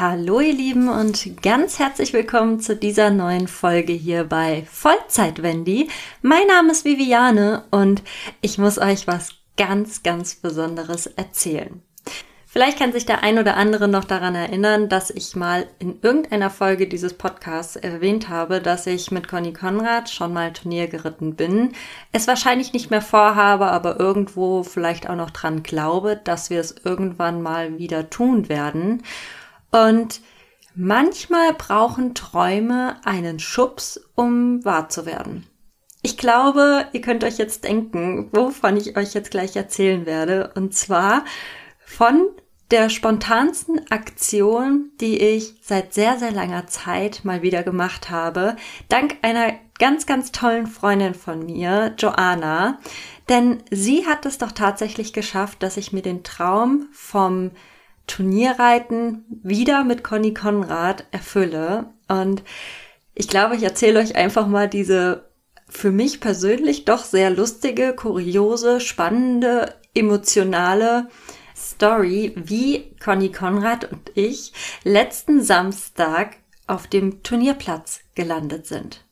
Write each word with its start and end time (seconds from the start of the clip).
Hallo 0.00 0.40
ihr 0.40 0.54
Lieben 0.54 0.88
und 0.88 1.42
ganz 1.42 1.78
herzlich 1.78 2.14
willkommen 2.14 2.58
zu 2.58 2.74
dieser 2.74 3.10
neuen 3.10 3.46
Folge 3.46 3.92
hier 3.92 4.24
bei 4.24 4.66
Vollzeit 4.70 5.42
Wendy. 5.42 5.90
Mein 6.22 6.46
Name 6.46 6.72
ist 6.72 6.86
Viviane 6.86 7.64
und 7.70 8.02
ich 8.40 8.56
muss 8.56 8.78
euch 8.78 9.06
was 9.06 9.34
ganz, 9.58 10.02
ganz 10.02 10.36
Besonderes 10.36 11.04
erzählen. 11.04 11.82
Vielleicht 12.46 12.78
kann 12.78 12.92
sich 12.92 13.04
der 13.04 13.22
ein 13.22 13.38
oder 13.38 13.58
andere 13.58 13.88
noch 13.88 14.04
daran 14.04 14.34
erinnern, 14.34 14.88
dass 14.88 15.10
ich 15.10 15.36
mal 15.36 15.66
in 15.78 16.00
irgendeiner 16.00 16.48
Folge 16.48 16.88
dieses 16.88 17.12
Podcasts 17.12 17.76
erwähnt 17.76 18.30
habe, 18.30 18.62
dass 18.62 18.86
ich 18.86 19.10
mit 19.10 19.28
Conny 19.28 19.52
Konrad 19.52 20.08
schon 20.08 20.32
mal 20.32 20.54
Turnier 20.54 20.88
geritten 20.88 21.36
bin. 21.36 21.72
Es 22.10 22.26
wahrscheinlich 22.26 22.72
nicht 22.72 22.90
mehr 22.90 23.02
vorhabe, 23.02 23.66
aber 23.66 24.00
irgendwo 24.00 24.62
vielleicht 24.62 25.10
auch 25.10 25.14
noch 25.14 25.30
dran 25.30 25.62
glaube, 25.62 26.18
dass 26.24 26.48
wir 26.48 26.58
es 26.58 26.74
irgendwann 26.84 27.42
mal 27.42 27.78
wieder 27.78 28.08
tun 28.08 28.48
werden. 28.48 29.02
Und 29.70 30.20
manchmal 30.74 31.54
brauchen 31.54 32.14
Träume 32.14 32.96
einen 33.04 33.38
Schubs, 33.38 34.00
um 34.14 34.64
wahr 34.64 34.88
zu 34.88 35.06
werden. 35.06 35.46
Ich 36.02 36.16
glaube, 36.16 36.86
ihr 36.92 37.02
könnt 37.02 37.24
euch 37.24 37.36
jetzt 37.36 37.64
denken, 37.64 38.30
wovon 38.32 38.76
ich 38.76 38.96
euch 38.96 39.12
jetzt 39.12 39.30
gleich 39.30 39.54
erzählen 39.56 40.06
werde. 40.06 40.52
Und 40.54 40.74
zwar 40.74 41.24
von 41.84 42.28
der 42.70 42.88
spontansten 42.88 43.90
Aktion, 43.90 44.92
die 45.00 45.18
ich 45.18 45.56
seit 45.60 45.92
sehr, 45.92 46.18
sehr 46.18 46.30
langer 46.30 46.66
Zeit 46.68 47.24
mal 47.24 47.42
wieder 47.42 47.62
gemacht 47.62 48.10
habe. 48.10 48.56
Dank 48.88 49.16
einer 49.22 49.54
ganz, 49.78 50.06
ganz 50.06 50.30
tollen 50.30 50.66
Freundin 50.66 51.14
von 51.14 51.44
mir, 51.44 51.94
Joanna. 51.98 52.78
Denn 53.28 53.62
sie 53.70 54.06
hat 54.06 54.24
es 54.24 54.38
doch 54.38 54.52
tatsächlich 54.52 55.12
geschafft, 55.12 55.62
dass 55.62 55.76
ich 55.76 55.92
mir 55.92 56.02
den 56.02 56.22
Traum 56.22 56.88
vom 56.92 57.50
Turnierreiten 58.06 59.24
wieder 59.42 59.84
mit 59.84 60.02
Conny 60.04 60.34
Konrad 60.34 61.06
erfülle. 61.10 61.92
Und 62.08 62.42
ich 63.14 63.28
glaube, 63.28 63.56
ich 63.56 63.62
erzähle 63.62 64.00
euch 64.00 64.16
einfach 64.16 64.46
mal 64.46 64.68
diese 64.68 65.30
für 65.68 65.92
mich 65.92 66.20
persönlich 66.20 66.84
doch 66.84 67.04
sehr 67.04 67.30
lustige, 67.30 67.94
kuriose, 67.94 68.80
spannende, 68.80 69.74
emotionale 69.94 71.08
Story, 71.56 72.32
wie 72.36 72.96
Conny 73.02 73.30
Konrad 73.30 73.90
und 73.90 74.10
ich 74.14 74.52
letzten 74.82 75.42
Samstag 75.42 76.36
auf 76.66 76.86
dem 76.86 77.22
Turnierplatz 77.22 78.00
gelandet 78.14 78.66
sind. 78.66 79.04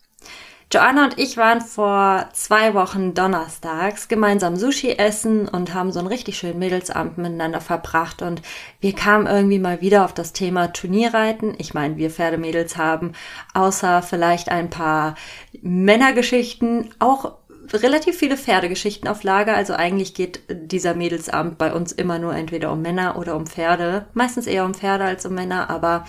Joanna 0.71 1.05
und 1.05 1.17
ich 1.17 1.35
waren 1.35 1.61
vor 1.61 2.29
zwei 2.33 2.75
Wochen 2.75 3.15
donnerstags 3.15 4.07
gemeinsam 4.07 4.55
Sushi 4.55 4.91
essen 4.91 5.47
und 5.47 5.73
haben 5.73 5.91
so 5.91 5.97
einen 5.97 6.07
richtig 6.07 6.37
schönen 6.37 6.59
Mädelsabend 6.59 7.17
miteinander 7.17 7.59
verbracht 7.59 8.21
und 8.21 8.43
wir 8.79 8.93
kamen 8.93 9.25
irgendwie 9.25 9.57
mal 9.57 9.81
wieder 9.81 10.05
auf 10.05 10.13
das 10.13 10.31
Thema 10.31 10.67
Turnierreiten. 10.67 11.55
Ich 11.57 11.73
meine, 11.73 11.97
wir 11.97 12.11
Pferdemädels 12.11 12.77
haben 12.77 13.13
außer 13.55 14.03
vielleicht 14.03 14.49
ein 14.49 14.69
paar 14.69 15.15
Männergeschichten 15.63 16.91
auch 16.99 17.39
relativ 17.73 18.15
viele 18.15 18.37
Pferdegeschichten 18.37 19.09
auf 19.09 19.23
Lager. 19.23 19.55
Also 19.55 19.73
eigentlich 19.73 20.13
geht 20.13 20.41
dieser 20.49 20.93
Mädelsabend 20.93 21.57
bei 21.57 21.73
uns 21.73 21.91
immer 21.91 22.19
nur 22.19 22.35
entweder 22.35 22.71
um 22.71 22.83
Männer 22.83 23.17
oder 23.17 23.35
um 23.35 23.47
Pferde. 23.47 24.05
Meistens 24.13 24.45
eher 24.45 24.65
um 24.65 24.75
Pferde 24.75 25.05
als 25.05 25.25
um 25.25 25.33
Männer, 25.33 25.69
aber 25.71 26.05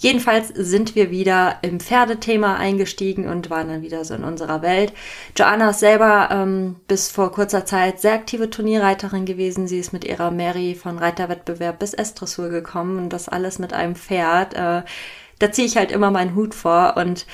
Jedenfalls 0.00 0.48
sind 0.48 0.94
wir 0.94 1.10
wieder 1.10 1.58
im 1.60 1.78
Pferdethema 1.78 2.56
eingestiegen 2.56 3.28
und 3.28 3.50
waren 3.50 3.68
dann 3.68 3.82
wieder 3.82 4.02
so 4.06 4.14
in 4.14 4.24
unserer 4.24 4.62
Welt. 4.62 4.94
Joanna 5.36 5.70
ist 5.70 5.80
selber 5.80 6.30
ähm, 6.32 6.76
bis 6.88 7.10
vor 7.10 7.30
kurzer 7.32 7.66
Zeit 7.66 8.00
sehr 8.00 8.14
aktive 8.14 8.48
Turnierreiterin 8.48 9.26
gewesen. 9.26 9.68
Sie 9.68 9.78
ist 9.78 9.92
mit 9.92 10.06
ihrer 10.06 10.30
Mary 10.30 10.74
von 10.74 10.98
Reiterwettbewerb 10.98 11.78
bis 11.78 11.92
S-Dressur 11.92 12.48
gekommen 12.48 12.96
und 12.96 13.12
das 13.12 13.28
alles 13.28 13.58
mit 13.58 13.74
einem 13.74 13.94
Pferd. 13.94 14.54
Äh, 14.54 14.84
da 15.38 15.52
ziehe 15.52 15.66
ich 15.66 15.76
halt 15.76 15.92
immer 15.92 16.10
meinen 16.10 16.34
Hut 16.34 16.54
vor 16.54 16.94
und 16.96 17.26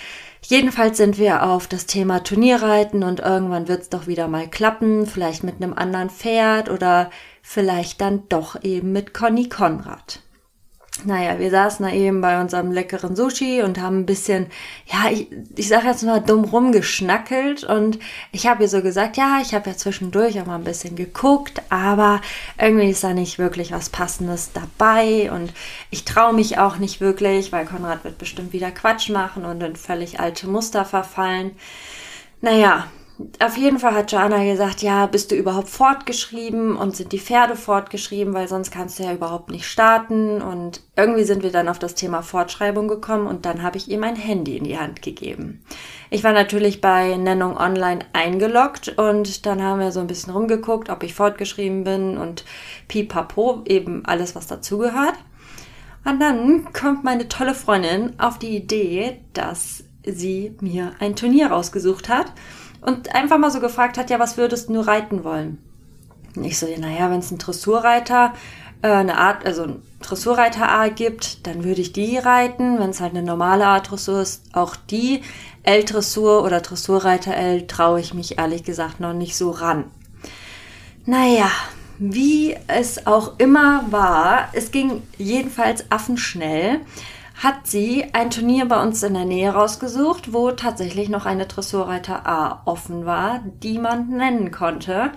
Jedenfalls 0.49 0.97
sind 0.97 1.19
wir 1.19 1.43
auf 1.43 1.67
das 1.67 1.87
Thema 1.87 2.23
Turnierreiten 2.23 3.03
und 3.03 3.19
irgendwann 3.19 3.67
wird 3.67 3.83
es 3.83 3.89
doch 3.89 4.07
wieder 4.07 4.29
mal 4.29 4.47
klappen, 4.47 5.05
vielleicht 5.05 5.43
mit 5.43 5.57
einem 5.57 5.73
anderen 5.73 6.09
Pferd 6.09 6.71
oder 6.71 7.11
vielleicht 7.43 8.01
dann 8.01 8.29
doch 8.29 8.63
eben 8.63 8.93
mit 8.93 9.13
Conny 9.13 9.49
Konrad. 9.49 10.21
Naja, 11.05 11.39
wir 11.39 11.51
saßen 11.51 11.85
da 11.85 11.93
eben 11.93 12.21
bei 12.21 12.41
unserem 12.41 12.73
leckeren 12.73 13.17
Sushi 13.17 13.63
und 13.63 13.81
haben 13.81 14.01
ein 14.01 14.07
bisschen, 14.07 14.47
ja, 14.87 15.11
ich, 15.11 15.29
ich 15.55 15.69
sage 15.69 15.87
jetzt 15.89 16.03
mal 16.03 16.21
dumm 16.21 16.45
rumgeschnackelt 16.45 17.65
und 17.65 17.99
ich 18.33 18.47
habe 18.47 18.63
ihr 18.63 18.69
so 18.69 18.81
gesagt, 18.81 19.17
ja, 19.17 19.39
ich 19.43 19.55
habe 19.55 19.71
ja 19.71 19.77
zwischendurch 19.77 20.41
auch 20.41 20.47
mal 20.47 20.57
ein 20.57 20.65
bisschen 20.65 20.97
geguckt, 20.97 21.61
aber 21.69 22.23
irgendwie 22.59 22.91
ist 22.91 23.05
da 23.05 23.13
nicht 23.13 23.39
wirklich 23.39 23.73
was 23.73 23.91
Passendes 23.91 24.53
dabei 24.55 25.31
und 25.31 25.53
ich 25.91 26.05
traue 26.05 26.33
mich 26.33 26.59
auch 26.59 26.79
nicht 26.79 27.01
wirklich, 27.01 27.53
weil 27.53 27.67
Konrad 27.67 28.03
wird 28.05 28.17
bestimmt 28.17 28.55
wieder 28.55 28.71
Quatsch 28.71 29.11
machen 29.11 29.45
und 29.45 29.63
in 29.63 29.77
völlig 29.77 30.19
alte 30.19 30.49
Muster 30.49 30.85
verfallen. 30.87 31.53
Naja, 32.41 32.87
auf 33.41 33.57
jeden 33.57 33.79
Fall 33.79 33.95
hat 33.95 34.13
Jana 34.13 34.45
gesagt, 34.45 34.83
ja, 34.83 35.07
bist 35.07 35.31
du 35.31 35.37
überhaupt 35.37 35.71
fortgeschrieben 35.71 36.77
und 36.77 36.95
sind 36.95 37.13
die 37.13 37.19
Pferde 37.19 37.57
fortgeschrieben, 37.57 38.35
weil 38.35 38.47
sonst 38.47 38.71
kannst 38.71 38.99
du 38.99 39.05
ja 39.05 39.15
überhaupt 39.15 39.51
nicht 39.51 39.67
starten. 39.67 40.43
Und 40.43 40.83
irgendwie 40.97 41.25
sind 41.25 41.43
wir 41.43 41.51
dann 41.51 41.69
auf 41.69 41.79
das 41.79 41.95
Thema 41.95 42.21
Fortschreibung 42.21 42.89
gekommen 42.89 43.27
und 43.27 43.47
dann 43.47 43.63
habe 43.63 43.79
ich 43.79 43.89
ihr 43.89 43.99
mein 43.99 44.17
Handy 44.17 44.59
in 44.59 44.65
die 44.65 44.79
Hand 44.79 45.01
gegeben. 45.01 45.65
Ich 46.11 46.25
war 46.25 46.33
natürlich 46.33 46.83
bei 46.83 47.17
Nennung 47.17 47.57
Online 47.57 48.01
eingeloggt 48.13 48.99
und 48.99 49.47
dann 49.47 49.63
haben 49.63 49.81
wir 49.81 49.93
so 49.93 50.01
ein 50.01 50.09
bisschen 50.09 50.35
rumgeguckt, 50.35 50.91
ob 50.91 51.03
ich 51.03 51.15
fortgeschrieben 51.15 51.85
bin 51.85 52.19
und 52.19 52.45
pipapo, 52.87 53.63
eben 53.65 54.05
alles, 54.05 54.35
was 54.35 54.47
dazugehört. 54.47 55.15
Und 56.05 56.21
dann 56.21 56.71
kommt 56.75 57.03
meine 57.03 57.29
tolle 57.29 57.55
Freundin 57.55 58.13
auf 58.21 58.39
die 58.39 58.57
Idee, 58.57 59.21
dass 59.33 59.85
sie 60.05 60.55
mir 60.61 60.93
ein 61.01 61.17
Turnier 61.17 61.49
rausgesucht 61.49 62.11
hat 62.11 62.27
und 62.87 63.15
einfach 63.15 63.37
mal 63.37 63.51
so 63.51 63.61
gefragt 63.61 63.99
hat, 63.99 64.11
ja, 64.11 64.19
was 64.19 64.37
würdest 64.37 64.71
du 64.71 64.81
reiten 64.81 65.25
wollen? 65.25 65.59
Und 66.37 66.45
ich 66.45 66.59
so, 66.59 66.67
ja, 66.67 66.79
naja, 66.79 67.11
wenn 67.11 67.19
es 67.19 67.31
einen 67.31 67.39
Dressurreiter, 67.39 68.33
äh, 68.83 68.89
eine 68.89 69.19
Art, 69.19 69.45
also 69.45 69.65
ein 69.65 69.83
Dressurreiter 70.01 70.71
A 70.71 70.89
gibt, 70.89 71.47
dann 71.47 71.65
würde 71.65 71.81
ich 71.81 71.93
die 71.93 72.17
reiten. 72.17 72.79
Wenn 72.79 72.91
es 72.91 73.01
halt 73.01 73.13
eine 73.13 73.25
normale 73.25 73.67
Art 73.67 73.91
Dressur 73.91 74.21
ist, 74.21 74.43
auch 74.55 74.77
die. 74.77 75.23
L-Dressur 75.65 76.45
oder 76.45 76.61
Dressurreiter 76.61 77.35
L 77.35 77.67
traue 77.67 77.99
ich 77.99 78.15
mich 78.15 78.39
ehrlich 78.39 78.63
gesagt 78.63 79.01
noch 79.01 79.15
nicht 79.15 79.37
so 79.37 79.51
ran. 79.51 79.85
Naja, 81.07 81.51
wie 81.99 82.57
es 82.69 83.07
auch 83.09 83.39
immer 83.39 83.85
war, 83.91 84.49
es 84.53 84.71
ging 84.71 85.03
jedenfalls 85.19 85.91
affenschnell 85.91 86.81
hat 87.43 87.67
sie 87.67 88.07
ein 88.15 88.31
Turnier 88.31 88.67
bei 88.67 88.83
uns 88.83 89.03
in 89.03 89.15
der 89.15 89.27
Nähe 89.27 89.51
rausgesucht, 89.51 90.33
wo 90.33 90.53
tatsächlich 90.53 91.09
noch 91.09 91.27
eine 91.27 91.47
Dressurreiter 91.47 92.27
A 92.27 92.63
offen 92.65 93.05
war, 93.05 93.41
die 93.63 93.79
man 93.79 94.09
nennen 94.09 94.51
konnte. 94.51 95.13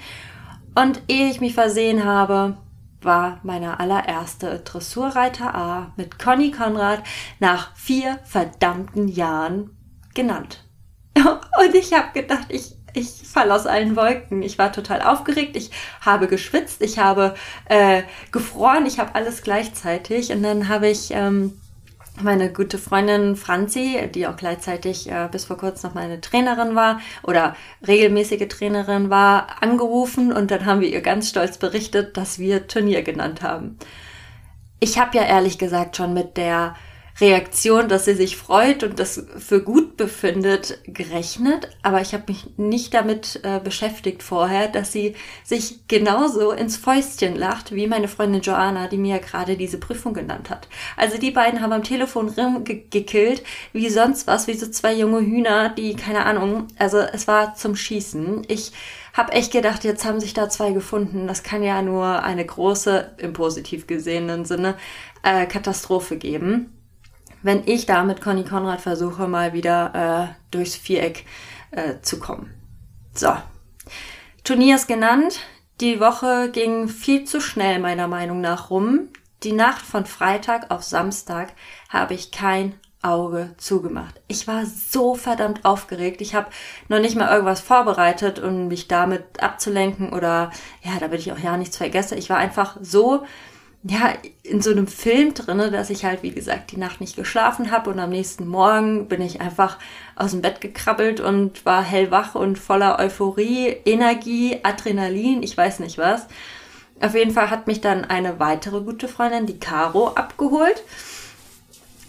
Und 0.75 1.01
ehe 1.07 1.29
ich 1.29 1.39
mich 1.39 1.53
versehen 1.53 2.03
habe, 2.03 2.57
war 3.01 3.39
meine 3.43 3.79
allererste 3.79 4.59
Dressurreiter 4.59 5.55
A 5.55 5.93
mit 5.95 6.19
Conny 6.19 6.51
Konrad 6.51 7.03
nach 7.39 7.73
vier 7.75 8.19
verdammten 8.25 9.07
Jahren 9.07 9.71
genannt. 10.13 10.65
Und 11.15 11.73
ich 11.73 11.93
habe 11.93 12.11
gedacht, 12.13 12.47
ich, 12.49 12.75
ich 12.93 13.09
falle 13.23 13.55
aus 13.55 13.65
allen 13.65 13.95
Wolken. 13.95 14.41
Ich 14.41 14.57
war 14.57 14.73
total 14.73 15.01
aufgeregt, 15.01 15.55
ich 15.55 15.71
habe 16.01 16.27
geschwitzt, 16.27 16.81
ich 16.81 16.99
habe 16.99 17.35
äh, 17.65 18.03
gefroren, 18.33 18.85
ich 18.85 18.99
habe 18.99 19.15
alles 19.15 19.41
gleichzeitig. 19.41 20.33
Und 20.33 20.43
dann 20.43 20.67
habe 20.67 20.89
ich 20.89 21.11
ähm, 21.11 21.53
meine 22.21 22.51
gute 22.51 22.77
Freundin 22.77 23.35
Franzi, 23.35 24.09
die 24.13 24.27
auch 24.27 24.35
gleichzeitig 24.35 25.09
äh, 25.09 25.27
bis 25.31 25.45
vor 25.45 25.57
kurzem 25.57 25.89
noch 25.89 25.95
meine 25.95 26.21
Trainerin 26.21 26.75
war 26.75 26.99
oder 27.23 27.55
regelmäßige 27.87 28.47
Trainerin 28.47 29.09
war, 29.09 29.61
angerufen 29.61 30.31
und 30.31 30.51
dann 30.51 30.65
haben 30.65 30.81
wir 30.81 30.89
ihr 30.89 31.01
ganz 31.01 31.29
stolz 31.29 31.57
berichtet, 31.57 32.17
dass 32.17 32.39
wir 32.39 32.67
Turnier 32.67 33.01
genannt 33.01 33.41
haben. 33.41 33.77
Ich 34.79 34.97
habe 34.97 35.17
ja 35.17 35.23
ehrlich 35.23 35.57
gesagt 35.57 35.97
schon 35.97 36.13
mit 36.13 36.37
der 36.37 36.75
Reaktion, 37.21 37.89
dass 37.89 38.05
sie 38.05 38.13
sich 38.13 38.37
freut 38.37 38.83
und 38.83 38.99
das 38.99 39.25
für 39.37 39.61
gut 39.61 39.97
befindet, 39.97 40.79
gerechnet. 40.85 41.69
Aber 41.83 42.01
ich 42.01 42.13
habe 42.13 42.25
mich 42.27 42.57
nicht 42.57 42.93
damit 42.93 43.41
äh, 43.43 43.59
beschäftigt 43.59 44.23
vorher, 44.23 44.67
dass 44.67 44.91
sie 44.91 45.15
sich 45.43 45.87
genauso 45.87 46.51
ins 46.51 46.77
Fäustchen 46.77 47.35
lacht 47.35 47.73
wie 47.73 47.87
meine 47.87 48.07
Freundin 48.07 48.41
Joanna, 48.41 48.87
die 48.87 48.97
mir 48.97 49.17
ja 49.17 49.21
gerade 49.21 49.57
diese 49.57 49.79
Prüfung 49.79 50.13
genannt 50.13 50.49
hat. 50.49 50.67
Also 50.95 51.17
die 51.17 51.31
beiden 51.31 51.61
haben 51.61 51.73
am 51.73 51.83
Telefon 51.83 52.33
gekillt, 52.63 53.43
wie 53.73 53.89
sonst 53.89 54.27
was, 54.27 54.47
wie 54.47 54.53
so 54.53 54.69
zwei 54.69 54.93
junge 54.93 55.19
Hühner, 55.19 55.69
die, 55.69 55.95
keine 55.95 56.25
Ahnung, 56.25 56.67
also 56.77 56.99
es 56.99 57.27
war 57.27 57.55
zum 57.55 57.75
Schießen. 57.75 58.43
Ich 58.47 58.71
habe 59.13 59.33
echt 59.33 59.51
gedacht, 59.51 59.83
jetzt 59.83 60.05
haben 60.05 60.19
sich 60.19 60.33
da 60.33 60.49
zwei 60.49 60.71
gefunden. 60.71 61.27
Das 61.27 61.43
kann 61.43 61.63
ja 61.63 61.81
nur 61.81 62.23
eine 62.23 62.45
große, 62.45 63.11
im 63.17 63.33
positiv 63.33 63.87
gesehenen 63.87 64.45
Sinne, 64.45 64.75
äh, 65.23 65.45
Katastrophe 65.45 66.17
geben 66.17 66.78
wenn 67.41 67.63
ich 67.65 67.85
da 67.85 68.03
mit 68.03 68.21
Conny 68.21 68.43
Konrad 68.43 68.81
versuche, 68.81 69.27
mal 69.27 69.53
wieder 69.53 70.31
äh, 70.31 70.35
durchs 70.51 70.75
Viereck 70.75 71.25
äh, 71.71 72.01
zu 72.01 72.19
kommen. 72.19 72.53
So. 73.13 73.35
Turnier 74.43 74.75
ist 74.75 74.87
genannt. 74.87 75.39
Die 75.81 75.99
Woche 75.99 76.49
ging 76.51 76.87
viel 76.89 77.23
zu 77.23 77.39
schnell 77.39 77.79
meiner 77.79 78.07
Meinung 78.07 78.41
nach 78.41 78.69
rum. 78.69 79.09
die 79.43 79.53
Nacht 79.53 79.85
von 79.85 80.05
Freitag 80.05 80.69
auf 80.69 80.83
Samstag 80.83 81.53
habe 81.87 82.13
ich 82.13 82.31
kein 82.31 82.75
Auge 83.01 83.53
zugemacht. 83.57 84.19
Ich 84.27 84.47
war 84.47 84.65
so 84.65 85.15
verdammt 85.15 85.63
aufgeregt. 85.63 86.19
Ich 86.19 86.35
habe 86.35 86.47
noch 86.89 86.99
nicht 86.99 87.15
mal 87.15 87.31
irgendwas 87.31 87.61
vorbereitet, 87.61 88.39
um 88.39 88.67
mich 88.67 88.89
damit 88.89 89.41
abzulenken 89.41 90.11
oder 90.11 90.51
ja, 90.83 90.91
damit 90.99 91.21
ich 91.21 91.31
auch 91.31 91.39
ja 91.39 91.55
nichts 91.55 91.77
vergesse. 91.77 92.15
Ich 92.15 92.29
war 92.29 92.37
einfach 92.37 92.75
so 92.81 93.23
ja 93.83 94.13
in 94.43 94.61
so 94.61 94.71
einem 94.71 94.87
Film 94.87 95.33
drinne, 95.33 95.71
dass 95.71 95.89
ich 95.89 96.03
halt 96.03 96.21
wie 96.21 96.31
gesagt 96.31 96.71
die 96.71 96.77
Nacht 96.77 96.99
nicht 96.99 97.15
geschlafen 97.15 97.71
habe 97.71 97.89
und 97.89 97.99
am 97.99 98.09
nächsten 98.09 98.47
Morgen 98.47 99.07
bin 99.07 99.21
ich 99.21 99.39
einfach 99.39 99.77
aus 100.15 100.31
dem 100.31 100.41
Bett 100.41 100.59
gekrabbelt 100.59 101.21
und 101.21 101.65
war 101.65 101.81
hellwach 101.81 102.35
und 102.35 102.59
voller 102.59 102.99
Euphorie, 102.99 103.67
Energie, 103.85 104.57
Adrenalin, 104.63 105.43
ich 105.43 105.55
weiß 105.55 105.79
nicht 105.79 105.97
was. 105.97 106.25
Auf 107.01 107.15
jeden 107.15 107.31
Fall 107.31 107.49
hat 107.49 107.67
mich 107.67 107.79
dann 107.79 108.03
eine 108.03 108.39
weitere 108.39 108.81
gute 108.81 109.07
Freundin, 109.07 109.45
die 109.45 109.59
Caro, 109.59 110.09
abgeholt. 110.09 110.83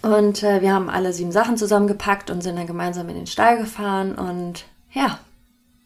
Und 0.01 0.43
äh, 0.43 0.61
wir 0.61 0.73
haben 0.73 0.89
alle 0.89 1.13
sieben 1.13 1.31
Sachen 1.31 1.55
zusammengepackt 1.55 2.29
und 2.29 2.41
sind 2.41 2.57
dann 2.57 2.67
gemeinsam 2.67 3.07
in 3.07 3.15
den 3.15 3.27
Stall 3.27 3.57
gefahren. 3.57 4.15
Und 4.15 4.65
ja, 4.91 5.19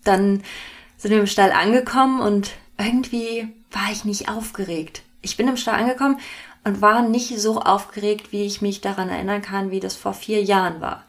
dann 0.03 0.41
sind 0.97 1.11
wir 1.11 1.19
im 1.19 1.27
Stall 1.27 1.51
angekommen 1.51 2.21
und 2.21 2.51
irgendwie 2.79 3.47
war 3.71 3.91
ich 3.91 4.05
nicht 4.05 4.29
aufgeregt. 4.29 5.03
Ich 5.25 5.37
bin 5.37 5.47
im 5.47 5.57
Stall 5.57 5.79
angekommen 5.79 6.19
und 6.63 6.81
war 6.81 7.01
nicht 7.01 7.37
so 7.39 7.59
aufgeregt, 7.59 8.31
wie 8.31 8.45
ich 8.45 8.61
mich 8.61 8.81
daran 8.81 9.09
erinnern 9.09 9.41
kann, 9.41 9.71
wie 9.71 9.79
das 9.79 9.95
vor 9.95 10.13
vier 10.13 10.41
Jahren 10.43 10.81
war. 10.81 11.03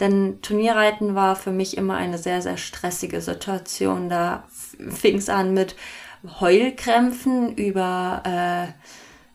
Denn 0.00 0.40
Turnierreiten 0.42 1.14
war 1.14 1.36
für 1.36 1.52
mich 1.52 1.76
immer 1.76 1.96
eine 1.96 2.18
sehr, 2.18 2.42
sehr 2.42 2.56
stressige 2.56 3.20
Situation. 3.20 4.08
Da 4.08 4.44
fing 4.90 5.16
es 5.16 5.28
an 5.28 5.54
mit 5.54 5.74
Heulkrämpfen, 6.40 7.54
über 7.54 8.22
äh, 8.24 8.72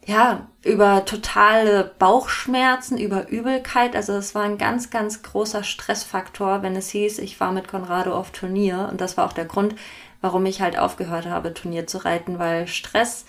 ja, 0.06 0.48
über 0.64 1.06
totale 1.06 1.92
Bauchschmerzen, 2.00 2.98
über 2.98 3.30
Übelkeit. 3.30 3.96
Also 3.96 4.14
es 4.14 4.34
war 4.34 4.44
ein 4.44 4.58
ganz, 4.58 4.90
ganz 4.90 5.22
großer 5.22 5.64
Stressfaktor, 5.64 6.64
wenn 6.64 6.76
es 6.76 6.90
hieß, 6.90 7.20
ich 7.20 7.40
war 7.40 7.52
mit 7.52 7.68
Conrado 7.68 8.14
auf 8.14 8.32
Turnier. 8.32 8.88
Und 8.92 9.00
das 9.00 9.18
war 9.18 9.26
auch 9.26 9.34
der 9.34 9.46
Grund, 9.46 9.76
warum 10.22 10.46
ich 10.46 10.62
halt 10.62 10.78
aufgehört 10.78 11.28
habe, 11.28 11.54
Turnier 11.54 11.88
zu 11.88 12.00
reiten, 12.00 12.40
weil 12.40 12.68
Stress 12.68 13.26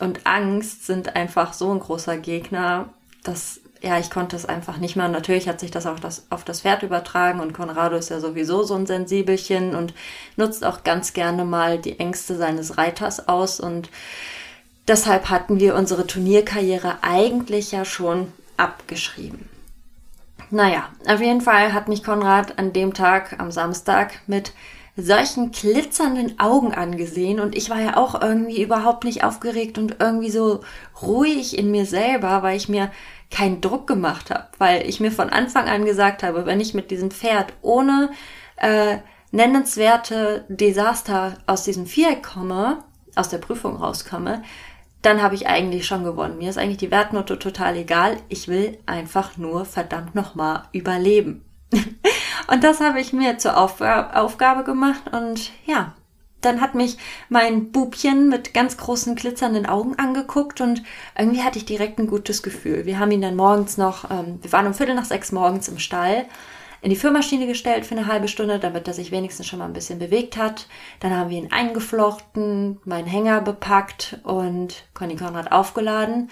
und 0.00 0.26
Angst 0.26 0.86
sind 0.86 1.16
einfach 1.16 1.52
so 1.52 1.70
ein 1.72 1.80
großer 1.80 2.16
Gegner, 2.16 2.88
dass 3.22 3.60
ja, 3.84 3.98
ich 3.98 4.10
konnte 4.10 4.34
es 4.34 4.46
einfach 4.46 4.78
nicht 4.78 4.96
mehr. 4.96 5.04
Und 5.04 5.12
natürlich 5.12 5.46
hat 5.46 5.60
sich 5.60 5.70
das 5.70 5.86
auch 5.86 6.00
das, 6.00 6.24
auf 6.30 6.42
das 6.42 6.62
Pferd 6.62 6.82
übertragen 6.82 7.40
und 7.40 7.52
Conrado 7.52 7.96
ist 7.96 8.08
ja 8.08 8.18
sowieso 8.18 8.62
so 8.62 8.74
ein 8.74 8.86
Sensibelchen 8.86 9.74
und 9.74 9.92
nutzt 10.36 10.64
auch 10.64 10.84
ganz 10.84 11.12
gerne 11.12 11.44
mal 11.44 11.78
die 11.78 12.00
Ängste 12.00 12.36
seines 12.36 12.78
Reiters 12.78 13.28
aus 13.28 13.60
und 13.60 13.90
deshalb 14.88 15.28
hatten 15.28 15.60
wir 15.60 15.74
unsere 15.74 16.06
Turnierkarriere 16.06 16.98
eigentlich 17.02 17.72
ja 17.72 17.84
schon 17.84 18.32
abgeschrieben. 18.56 19.50
Naja, 20.50 20.88
auf 21.06 21.20
jeden 21.20 21.42
Fall 21.42 21.74
hat 21.74 21.88
mich 21.88 22.02
Konrad 22.02 22.58
an 22.58 22.72
dem 22.72 22.94
Tag, 22.94 23.36
am 23.38 23.50
Samstag, 23.50 24.20
mit 24.26 24.52
solchen 24.96 25.50
glitzernden 25.50 26.38
Augen 26.38 26.72
angesehen 26.72 27.40
und 27.40 27.56
ich 27.56 27.68
war 27.68 27.80
ja 27.80 27.96
auch 27.96 28.20
irgendwie 28.20 28.62
überhaupt 28.62 29.04
nicht 29.04 29.24
aufgeregt 29.24 29.76
und 29.76 29.96
irgendwie 30.00 30.30
so 30.30 30.60
ruhig 31.02 31.58
in 31.58 31.70
mir 31.70 31.84
selber, 31.84 32.42
weil 32.42 32.56
ich 32.56 32.68
mir 32.68 32.92
keinen 33.30 33.60
Druck 33.60 33.88
gemacht 33.88 34.30
habe, 34.30 34.46
weil 34.58 34.88
ich 34.88 35.00
mir 35.00 35.10
von 35.10 35.30
Anfang 35.30 35.68
an 35.68 35.84
gesagt 35.84 36.22
habe, 36.22 36.46
wenn 36.46 36.60
ich 36.60 36.74
mit 36.74 36.92
diesem 36.92 37.10
Pferd 37.10 37.52
ohne 37.62 38.10
äh, 38.56 38.98
nennenswerte 39.32 40.44
Desaster 40.48 41.38
aus 41.46 41.64
diesem 41.64 41.86
Viereck 41.86 42.22
komme, 42.22 42.84
aus 43.16 43.28
der 43.28 43.38
Prüfung 43.38 43.76
rauskomme, 43.76 44.42
dann 45.02 45.20
habe 45.20 45.34
ich 45.34 45.48
eigentlich 45.48 45.86
schon 45.86 46.04
gewonnen. 46.04 46.38
Mir 46.38 46.50
ist 46.50 46.56
eigentlich 46.56 46.78
die 46.78 46.92
Wertnote 46.92 47.38
total 47.38 47.76
egal. 47.76 48.16
Ich 48.28 48.46
will 48.48 48.78
einfach 48.86 49.36
nur 49.36 49.64
verdammt 49.64 50.14
nochmal 50.14 50.62
überleben. 50.72 51.44
und 52.46 52.64
das 52.64 52.80
habe 52.80 53.00
ich 53.00 53.12
mir 53.12 53.38
zur 53.38 53.56
Aufgabe 53.56 54.64
gemacht 54.64 55.02
und 55.12 55.50
ja, 55.66 55.94
dann 56.44 56.60
hat 56.60 56.74
mich 56.74 56.98
mein 57.28 57.72
Bubchen 57.72 58.28
mit 58.28 58.54
ganz 58.54 58.76
großen 58.76 59.14
glitzernden 59.14 59.66
Augen 59.66 59.98
angeguckt 59.98 60.60
und 60.60 60.82
irgendwie 61.18 61.42
hatte 61.42 61.58
ich 61.58 61.64
direkt 61.64 61.98
ein 61.98 62.06
gutes 62.06 62.42
Gefühl. 62.42 62.86
Wir 62.86 62.98
haben 62.98 63.10
ihn 63.10 63.22
dann 63.22 63.36
morgens 63.36 63.78
noch, 63.78 64.10
ähm, 64.10 64.38
wir 64.42 64.52
waren 64.52 64.66
um 64.66 64.74
Viertel 64.74 64.94
nach 64.94 65.04
sechs 65.04 65.32
morgens 65.32 65.68
im 65.68 65.78
Stall, 65.78 66.26
in 66.82 66.90
die 66.90 66.96
Führmaschine 66.96 67.46
gestellt 67.46 67.86
für 67.86 67.96
eine 67.96 68.06
halbe 68.06 68.28
Stunde, 68.28 68.58
damit 68.58 68.86
er 68.86 68.92
sich 68.92 69.10
wenigstens 69.10 69.46
schon 69.46 69.58
mal 69.58 69.64
ein 69.64 69.72
bisschen 69.72 69.98
bewegt 69.98 70.36
hat. 70.36 70.68
Dann 71.00 71.16
haben 71.16 71.30
wir 71.30 71.38
ihn 71.38 71.50
eingeflochten, 71.50 72.78
meinen 72.84 73.06
Hänger 73.06 73.40
bepackt 73.40 74.18
und 74.22 74.84
Conny 74.92 75.16
Konrad 75.16 75.50
aufgeladen. 75.50 76.30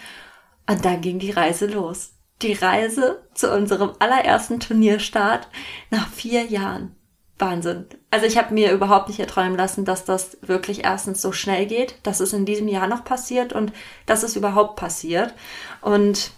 Und 0.68 0.84
dann 0.84 1.00
ging 1.00 1.18
die 1.18 1.30
Reise 1.30 1.66
los. 1.66 2.10
Die 2.42 2.54
Reise 2.54 3.22
zu 3.34 3.52
unserem 3.52 3.92
allerersten 3.98 4.60
Turnierstart 4.60 5.48
nach 5.90 6.08
vier 6.08 6.44
Jahren. 6.44 6.96
Wahnsinn. 7.38 7.86
Also 8.10 8.26
ich 8.26 8.38
habe 8.38 8.54
mir 8.54 8.72
überhaupt 8.72 9.08
nicht 9.08 9.20
erträumen 9.20 9.56
lassen, 9.56 9.84
dass 9.84 10.04
das 10.04 10.38
wirklich 10.42 10.84
erstens 10.84 11.20
so 11.20 11.32
schnell 11.32 11.66
geht, 11.66 11.96
dass 12.04 12.20
es 12.20 12.32
in 12.32 12.46
diesem 12.46 12.68
Jahr 12.68 12.86
noch 12.86 13.04
passiert 13.04 13.52
und 13.52 13.72
dass 14.06 14.22
es 14.22 14.36
überhaupt 14.36 14.76
passiert. 14.76 15.34
Und 15.80 16.30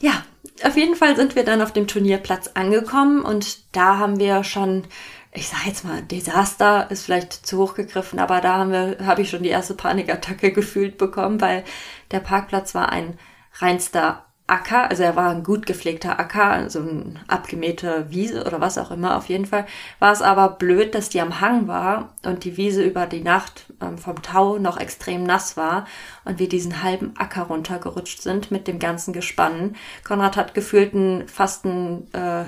ja, 0.00 0.24
auf 0.64 0.76
jeden 0.76 0.96
Fall 0.96 1.16
sind 1.16 1.34
wir 1.34 1.44
dann 1.44 1.62
auf 1.62 1.72
dem 1.72 1.86
Turnierplatz 1.86 2.50
angekommen 2.54 3.22
und 3.22 3.74
da 3.74 3.98
haben 3.98 4.18
wir 4.18 4.44
schon, 4.44 4.84
ich 5.32 5.48
sage 5.48 5.62
jetzt 5.66 5.84
mal, 5.84 6.02
Desaster 6.02 6.90
ist 6.90 7.04
vielleicht 7.04 7.32
zu 7.32 7.58
hoch 7.58 7.74
gegriffen, 7.74 8.18
aber 8.18 8.40
da 8.40 8.58
habe 9.04 9.22
ich 9.22 9.30
schon 9.30 9.42
die 9.42 9.48
erste 9.48 9.74
Panikattacke 9.74 10.52
gefühlt 10.52 10.98
bekommen, 10.98 11.40
weil 11.40 11.64
der 12.10 12.20
Parkplatz 12.20 12.74
war 12.74 12.90
ein 12.90 13.18
reinster 13.54 14.26
Acker, 14.48 14.90
also 14.90 15.04
er 15.04 15.14
war 15.14 15.30
ein 15.30 15.44
gut 15.44 15.66
gepflegter 15.66 16.18
Acker, 16.18 16.50
also 16.50 16.80
ein 16.80 17.18
abgemähte 17.28 18.06
Wiese 18.10 18.44
oder 18.44 18.60
was 18.60 18.76
auch 18.76 18.90
immer. 18.90 19.16
Auf 19.16 19.28
jeden 19.28 19.46
Fall 19.46 19.66
war 19.98 20.12
es 20.12 20.20
aber 20.20 20.48
blöd, 20.50 20.94
dass 20.94 21.08
die 21.08 21.20
am 21.20 21.40
Hang 21.40 21.68
war 21.68 22.14
und 22.24 22.44
die 22.44 22.56
Wiese 22.56 22.82
über 22.82 23.06
die 23.06 23.22
Nacht 23.22 23.66
ähm, 23.80 23.98
vom 23.98 24.20
Tau 24.20 24.58
noch 24.58 24.78
extrem 24.78 25.22
nass 25.22 25.56
war 25.56 25.86
und 26.24 26.38
wir 26.38 26.48
diesen 26.48 26.82
halben 26.82 27.14
Acker 27.16 27.44
runtergerutscht 27.44 28.20
sind 28.20 28.50
mit 28.50 28.66
dem 28.66 28.78
ganzen 28.78 29.12
Gespann. 29.12 29.76
Konrad 30.04 30.36
hat 30.36 30.54
gefühlt 30.54 30.92
einen, 30.92 31.28
fast 31.28 31.64
ein 31.64 32.08
äh, 32.12 32.42
äh 32.42 32.46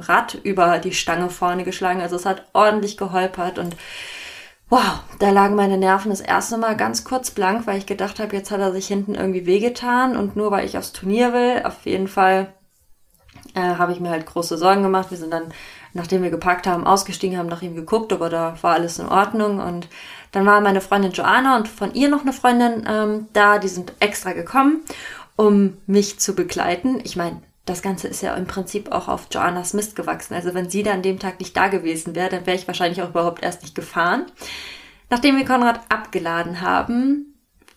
Rad 0.00 0.34
über 0.42 0.78
die 0.78 0.94
Stange 0.94 1.28
vorne 1.28 1.64
geschlagen, 1.64 2.00
also 2.00 2.16
es 2.16 2.24
hat 2.24 2.46
ordentlich 2.52 2.96
geholpert 2.96 3.58
und 3.58 3.76
Wow, 4.72 5.00
da 5.18 5.28
lagen 5.28 5.54
meine 5.54 5.76
Nerven 5.76 6.08
das 6.08 6.22
erste 6.22 6.56
Mal 6.56 6.78
ganz 6.78 7.04
kurz 7.04 7.30
blank, 7.30 7.66
weil 7.66 7.76
ich 7.76 7.84
gedacht 7.84 8.18
habe, 8.18 8.34
jetzt 8.34 8.50
hat 8.50 8.60
er 8.60 8.72
sich 8.72 8.86
hinten 8.86 9.14
irgendwie 9.14 9.44
wehgetan 9.44 10.16
und 10.16 10.34
nur 10.34 10.50
weil 10.50 10.64
ich 10.64 10.78
aufs 10.78 10.92
Turnier 10.92 11.34
will, 11.34 11.60
auf 11.66 11.84
jeden 11.84 12.08
Fall 12.08 12.54
äh, 13.54 13.60
habe 13.60 13.92
ich 13.92 14.00
mir 14.00 14.08
halt 14.08 14.24
große 14.24 14.56
Sorgen 14.56 14.82
gemacht. 14.82 15.10
Wir 15.10 15.18
sind 15.18 15.30
dann, 15.30 15.52
nachdem 15.92 16.22
wir 16.22 16.30
gepackt 16.30 16.66
haben, 16.66 16.86
ausgestiegen, 16.86 17.36
haben 17.36 17.50
nach 17.50 17.60
ihm 17.60 17.74
geguckt, 17.74 18.14
aber 18.14 18.30
da 18.30 18.56
war 18.62 18.72
alles 18.72 18.98
in 18.98 19.08
Ordnung 19.08 19.60
und 19.60 19.88
dann 20.30 20.46
war 20.46 20.58
meine 20.62 20.80
Freundin 20.80 21.12
Joanna 21.12 21.56
und 21.58 21.68
von 21.68 21.92
ihr 21.92 22.08
noch 22.08 22.22
eine 22.22 22.32
Freundin 22.32 22.86
ähm, 22.88 23.26
da, 23.34 23.58
die 23.58 23.68
sind 23.68 23.92
extra 24.00 24.32
gekommen, 24.32 24.80
um 25.36 25.76
mich 25.86 26.18
zu 26.18 26.34
begleiten. 26.34 26.98
Ich 27.04 27.14
meine, 27.14 27.42
das 27.64 27.82
Ganze 27.82 28.08
ist 28.08 28.22
ja 28.22 28.34
im 28.34 28.46
Prinzip 28.46 28.90
auch 28.90 29.08
auf 29.08 29.28
Joannas 29.30 29.72
Mist 29.72 29.94
gewachsen. 29.94 30.34
Also 30.34 30.52
wenn 30.54 30.68
sie 30.68 30.82
da 30.82 30.92
an 30.92 31.02
dem 31.02 31.18
Tag 31.18 31.38
nicht 31.38 31.56
da 31.56 31.68
gewesen 31.68 32.14
wäre, 32.14 32.28
dann 32.28 32.46
wäre 32.46 32.56
ich 32.56 32.66
wahrscheinlich 32.66 33.02
auch 33.02 33.10
überhaupt 33.10 33.42
erst 33.42 33.62
nicht 33.62 33.74
gefahren. 33.74 34.26
Nachdem 35.10 35.36
wir 35.36 35.44
Konrad 35.44 35.80
abgeladen 35.88 36.60
haben, 36.60 37.32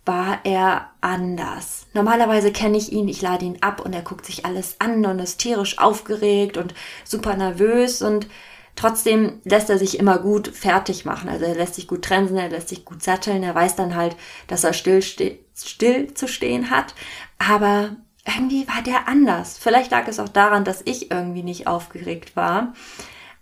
war 0.06 0.39
er 0.44 0.89
anders. 1.01 1.88
Normalerweise 1.94 2.51
kenne 2.51 2.77
ich 2.77 2.92
ihn, 2.92 3.08
ich 3.08 3.22
lade 3.22 3.46
ihn 3.46 3.58
ab 3.62 3.82
und 3.84 3.94
er 3.94 4.01
guckt 4.01 4.25
sich 4.25 4.46
alles 4.46 4.80
an 4.80 5.06
und 5.06 5.20
ist 5.20 5.38
tierisch 5.38 5.80
aufgeregt 5.80 6.58
und 6.58 6.74
super 7.04 7.36
nervös 7.36 8.01
und 8.01 8.27
trotzdem 8.75 9.42
lässt 9.44 9.70
er 9.70 9.77
sich 9.80 10.00
immer 10.00 10.20
gut 10.20 10.48
fertig 10.48 11.06
machen. 11.06 11.30
Also 11.30 11.46
er 11.46 11.56
lässt 11.56 11.75
sich 11.75 11.88
gut 11.88 12.04
trensen, 12.04 12.38
er 12.38 12.50
lässt 12.50 12.70
sich 12.70 12.86
gut 12.86 13.04
satteln, 13.04 13.44
er 13.44 13.56
weiß 13.56 13.75
dann 13.75 13.96
halt, 13.96 14.15
dass 14.48 14.63
er 14.63 14.74
still, 14.74 15.01
still 15.01 16.13
zu 16.13 16.27
stehen 16.27 16.70
hat. 16.70 16.94
Aber 17.39 17.96
irgendwie 18.25 18.67
war 18.67 18.82
der 18.82 19.08
anders. 19.08 19.58
Vielleicht 19.58 19.91
lag 19.91 20.08
es 20.08 20.20
auch 20.20 20.29
daran, 20.29 20.63
dass 20.63 20.82
ich 20.86 21.12
irgendwie 21.12 21.44
nicht 21.44 21.67
aufgeregt 21.67 22.36
war. 22.36 22.74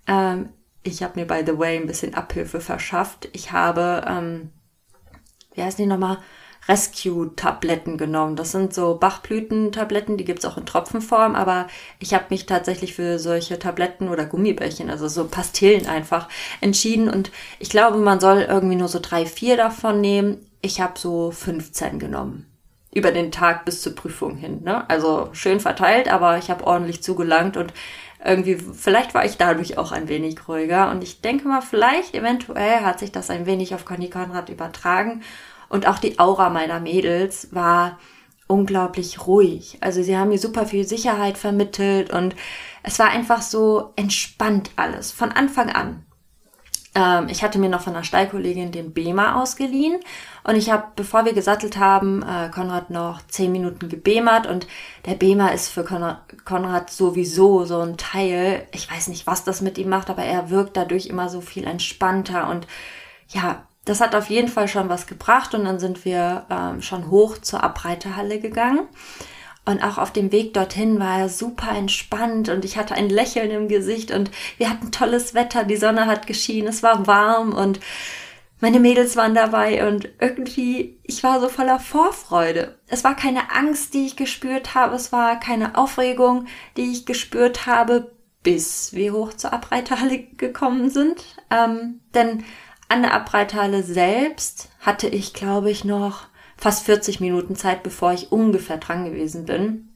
Ähm, 0.08 0.50
ich 0.84 1.02
habe 1.02 1.20
mir, 1.20 1.26
by 1.26 1.44
the 1.46 1.58
way, 1.58 1.78
ein 1.78 1.88
bisschen 1.88 2.14
Abhilfe 2.14 2.60
verschafft. 2.60 3.30
Ich 3.32 3.52
habe, 3.54 4.04
ähm, 4.08 4.52
wie 5.54 5.64
heißen 5.64 5.84
die 5.84 5.90
nochmal? 5.90 6.18
Rescue-Tabletten 6.68 7.98
genommen. 7.98 8.38
Das 8.38 8.52
sind 8.52 8.74
so 8.74 8.96
Bachblütentabletten, 8.96 10.16
die 10.16 10.24
gibt's 10.24 10.46
auch 10.46 10.58
in 10.58 10.66
Tropfenform, 10.66 11.36
aber 11.36 11.68
ich 12.00 12.14
habe 12.14 12.26
mich 12.30 12.46
tatsächlich 12.46 12.94
für 12.94 13.20
solche 13.20 13.60
Tabletten 13.60 14.08
oder 14.08 14.26
Gummibärchen, 14.26 14.90
also 14.90 15.10
so 15.10 15.28
Pastillen 15.28 15.88
einfach 15.88 16.30
entschieden. 16.62 17.10
Und 17.10 17.32
ich 17.60 17.70
glaube, 17.70 17.98
man 17.98 18.22
soll 18.22 18.44
irgendwie 18.44 18.78
nur 18.78 18.88
so 18.88 19.00
drei, 19.02 19.26
vier 19.26 19.58
davon 19.58 20.00
nehmen. 20.00 20.46
Ich 20.62 20.80
habe 20.80 20.98
so 20.98 21.32
15 21.32 22.00
genommen 22.00 22.53
über 22.94 23.12
den 23.12 23.32
Tag 23.32 23.66
bis 23.66 23.82
zur 23.82 23.96
Prüfung 23.96 24.36
hin. 24.36 24.62
Ne? 24.64 24.88
Also 24.90 25.30
schön 25.34 25.60
verteilt, 25.60 26.12
aber 26.12 26.38
ich 26.38 26.50
habe 26.50 26.66
ordentlich 26.66 27.04
zugelangt 27.04 27.58
und 27.58 27.74
irgendwie, 28.26 28.56
vielleicht 28.56 29.14
war 29.14 29.26
ich 29.26 29.38
dadurch 29.38 29.78
auch 29.78 29.92
ein 29.92 30.08
wenig 30.08 30.48
ruhiger. 30.48 30.90
Und 30.92 31.04
ich 31.04 31.22
denke 31.22 31.48
mal, 31.48 31.62
vielleicht, 31.62 32.16
eventuell 32.16 32.82
hat 32.82 33.00
sich 33.00 33.12
das 33.12 33.30
ein 33.30 33.46
wenig 33.46 33.76
auf 33.76 33.84
Conny 33.84 34.10
Konrad 34.10 34.50
übertragen. 34.50 35.24
Und 35.68 35.88
auch 35.88 36.00
die 36.00 36.20
Aura 36.20 36.50
meiner 36.50 36.80
Mädels 36.80 37.50
war 37.52 38.00
unglaublich 38.48 39.26
ruhig. 39.26 39.78
Also 39.82 40.04
sie 40.04 40.16
haben 40.16 40.30
mir 40.30 40.38
super 40.38 40.66
viel 40.66 40.86
Sicherheit 40.86 41.38
vermittelt 41.38 42.12
und 42.12 42.36
es 42.84 43.00
war 43.00 43.10
einfach 43.10 43.42
so 43.42 43.94
entspannt 43.96 44.72
alles 44.76 45.12
von 45.12 45.32
Anfang 45.32 45.70
an. 45.70 46.06
Ähm, 46.96 47.28
ich 47.30 47.44
hatte 47.44 47.60
mir 47.60 47.70
noch 47.70 47.82
von 47.82 47.96
einer 47.96 48.04
Stallkollegin 48.04 48.72
den 48.72 48.94
Bema 48.94 49.42
ausgeliehen 49.42 50.00
und 50.44 50.56
ich 50.56 50.70
habe, 50.72 50.86
bevor 50.96 51.26
wir 51.26 51.34
gesattelt 51.34 51.78
haben, 51.78 52.24
äh, 52.24 52.50
Konrad 52.50 52.90
noch 52.90 53.22
zehn 53.28 53.52
Minuten 53.52 53.90
gebemert 53.90 54.48
und 54.48 54.68
der 55.06 55.16
Bema 55.16 55.50
ist 55.50 55.70
für 55.70 55.84
Konrad, 55.84 56.90
sowieso 56.90 57.66
so 57.66 57.80
ein 57.80 57.98
Teil. 57.98 58.68
Ich 58.72 58.92
weiß 58.92 59.08
nicht, 59.08 59.26
was 59.26 59.44
das 59.44 59.62
mit 59.62 59.78
ihm 59.78 59.90
macht, 59.90 60.10
aber 60.10 60.24
er 60.24 60.50
wirkt 60.50 60.78
dadurch 60.78 61.08
immer 61.08 61.30
so 61.30 61.42
viel 61.42 61.66
entspannter 61.66 62.50
und 62.50 62.68
ja, 63.30 63.64
das 63.86 64.00
hat 64.00 64.16
auf 64.16 64.30
jeden 64.30 64.48
Fall 64.48 64.68
schon 64.68 64.90
was 64.90 65.08
gebracht 65.08 65.54
und 65.56 65.66
dann 65.66 65.80
sind 65.80 66.06
wir 66.06 66.46
ähm, 66.50 66.82
schon 66.82 67.10
hoch 67.10 67.38
zur 67.40 67.64
Abreiterhalle 67.64 68.40
gegangen. 68.40 68.88
Und 69.66 69.82
auch 69.82 69.98
auf 69.98 70.12
dem 70.12 70.32
Weg 70.32 70.54
dorthin 70.54 71.00
war 71.00 71.20
er 71.20 71.30
super 71.30 71.72
entspannt 71.72 72.50
und 72.50 72.66
ich 72.66 72.78
hatte 72.78 72.96
ein 72.96 73.10
Lächeln 73.10 73.50
im 73.50 73.70
Gesicht 73.70 74.12
und 74.12 74.30
wir 74.58 74.70
hatten 74.70 74.92
tolles 74.92 75.34
Wetter, 75.34 75.64
die 75.64 75.78
Sonne 75.78 76.06
hat 76.06 76.28
geschienen, 76.28 76.68
es 76.68 76.84
war 76.84 77.08
warm 77.08 77.54
und 77.54 77.80
meine 78.60 78.80
Mädels 78.80 79.16
waren 79.18 79.36
dabei 79.36 79.86
und 79.88 80.10
irgendwie, 80.20 80.98
ich 81.04 81.22
war 81.22 81.42
so 81.42 81.50
voller 81.50 81.80
Vorfreude. 81.80 82.78
Es 82.88 83.04
war 83.04 83.14
keine 83.14 83.52
Angst, 83.52 83.94
die 83.94 84.06
ich 84.06 84.16
gespürt 84.16 84.74
habe, 84.74 84.96
es 84.96 85.12
war 85.12 85.38
keine 85.40 85.78
Aufregung, 85.78 86.46
die 86.78 86.92
ich 86.92 87.06
gespürt 87.06 87.66
habe, 87.66 88.12
bis 88.42 88.94
wir 88.94 89.14
hoch 89.14 89.34
zur 89.34 89.52
Abreiterhalle 89.52 90.20
gekommen 90.20 90.90
sind. 90.90 91.24
Ähm, 91.50 92.00
denn 92.14 92.46
an 92.88 93.02
der 93.02 93.14
Abreithalle 93.14 93.84
selbst 93.84 94.70
hatte 94.80 95.08
ich, 95.08 95.34
glaube 95.34 95.70
ich, 95.70 95.84
noch 95.84 96.28
fast 96.64 96.86
40 96.86 97.20
Minuten 97.20 97.58
Zeit, 97.58 97.84
bevor 97.84 98.14
ich 98.14 98.32
ungefähr 98.32 98.78
dran 98.78 99.04
gewesen 99.04 99.44
bin. 99.44 99.90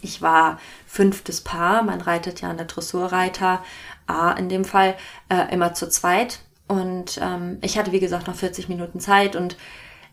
Ich 0.00 0.22
war 0.22 0.58
fünftes 0.86 1.42
Paar, 1.42 1.82
man 1.82 2.00
reitet 2.00 2.40
ja 2.40 2.48
an 2.48 2.56
der 2.56 2.64
Dressurreiter 2.64 3.62
A 4.06 4.32
in 4.32 4.48
dem 4.48 4.64
Fall 4.64 4.96
äh, 5.28 5.52
immer 5.52 5.74
zu 5.74 5.86
zweit. 5.90 6.40
Und 6.66 7.20
ähm, 7.22 7.58
ich 7.60 7.76
hatte, 7.76 7.92
wie 7.92 8.00
gesagt, 8.00 8.26
noch 8.26 8.36
40 8.36 8.70
Minuten 8.70 9.00
Zeit 9.00 9.36
und 9.36 9.58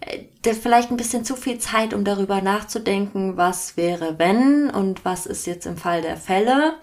äh, 0.02 0.54
vielleicht 0.54 0.92
ein 0.92 0.98
bisschen 0.98 1.24
zu 1.24 1.38
viel 1.38 1.60
Zeit, 1.60 1.94
um 1.94 2.04
darüber 2.04 2.42
nachzudenken, 2.42 3.38
was 3.38 3.78
wäre, 3.78 4.20
wenn 4.20 4.70
und 4.70 5.06
was 5.06 5.26
ist 5.26 5.48
jetzt 5.48 5.66
im 5.66 5.78
Fall 5.78 6.02
der 6.02 6.18
Fälle. 6.18 6.74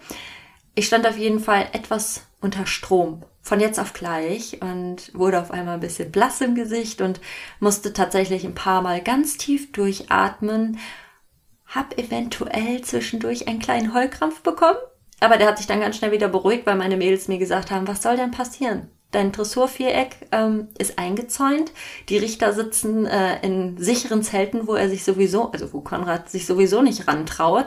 Ich 0.73 0.87
stand 0.87 1.05
auf 1.05 1.19
jeden 1.19 1.39
Fall 1.39 1.67
etwas 1.73 2.23
unter 2.41 2.65
Strom 2.65 3.21
von 3.43 3.59
jetzt 3.59 3.79
auf 3.79 3.91
gleich 3.93 4.61
und 4.61 5.13
wurde 5.13 5.39
auf 5.39 5.51
einmal 5.51 5.75
ein 5.75 5.81
bisschen 5.81 6.11
blass 6.11 6.39
im 6.41 6.55
Gesicht 6.55 7.01
und 7.01 7.19
musste 7.59 7.91
tatsächlich 7.91 8.45
ein 8.45 8.55
paar 8.55 8.81
Mal 8.81 9.01
ganz 9.01 9.37
tief 9.37 9.71
durchatmen. 9.73 10.79
Hab 11.67 11.97
eventuell 11.99 12.81
zwischendurch 12.81 13.47
einen 13.47 13.59
kleinen 13.59 13.93
Heulkrampf 13.93 14.41
bekommen, 14.41 14.79
aber 15.19 15.37
der 15.37 15.47
hat 15.47 15.57
sich 15.57 15.67
dann 15.67 15.81
ganz 15.81 15.97
schnell 15.97 16.13
wieder 16.13 16.29
beruhigt, 16.29 16.65
weil 16.65 16.77
meine 16.77 16.95
Mädels 16.95 17.27
mir 17.27 17.37
gesagt 17.37 17.69
haben, 17.69 17.87
was 17.87 18.01
soll 18.01 18.15
denn 18.15 18.31
passieren? 18.31 18.89
Dein 19.11 19.31
Dressurviereck 19.31 20.15
ähm, 20.31 20.69
ist 20.79 20.97
eingezäunt. 20.97 21.71
Die 22.09 22.17
Richter 22.17 22.53
sitzen 22.53 23.05
äh, 23.05 23.39
in 23.45 23.77
sicheren 23.77 24.23
Zelten, 24.23 24.67
wo 24.67 24.73
er 24.73 24.89
sich 24.89 25.03
sowieso, 25.03 25.51
also 25.51 25.71
wo 25.73 25.81
Konrad 25.81 26.29
sich 26.29 26.45
sowieso 26.45 26.81
nicht 26.81 27.07
rantraut 27.07 27.65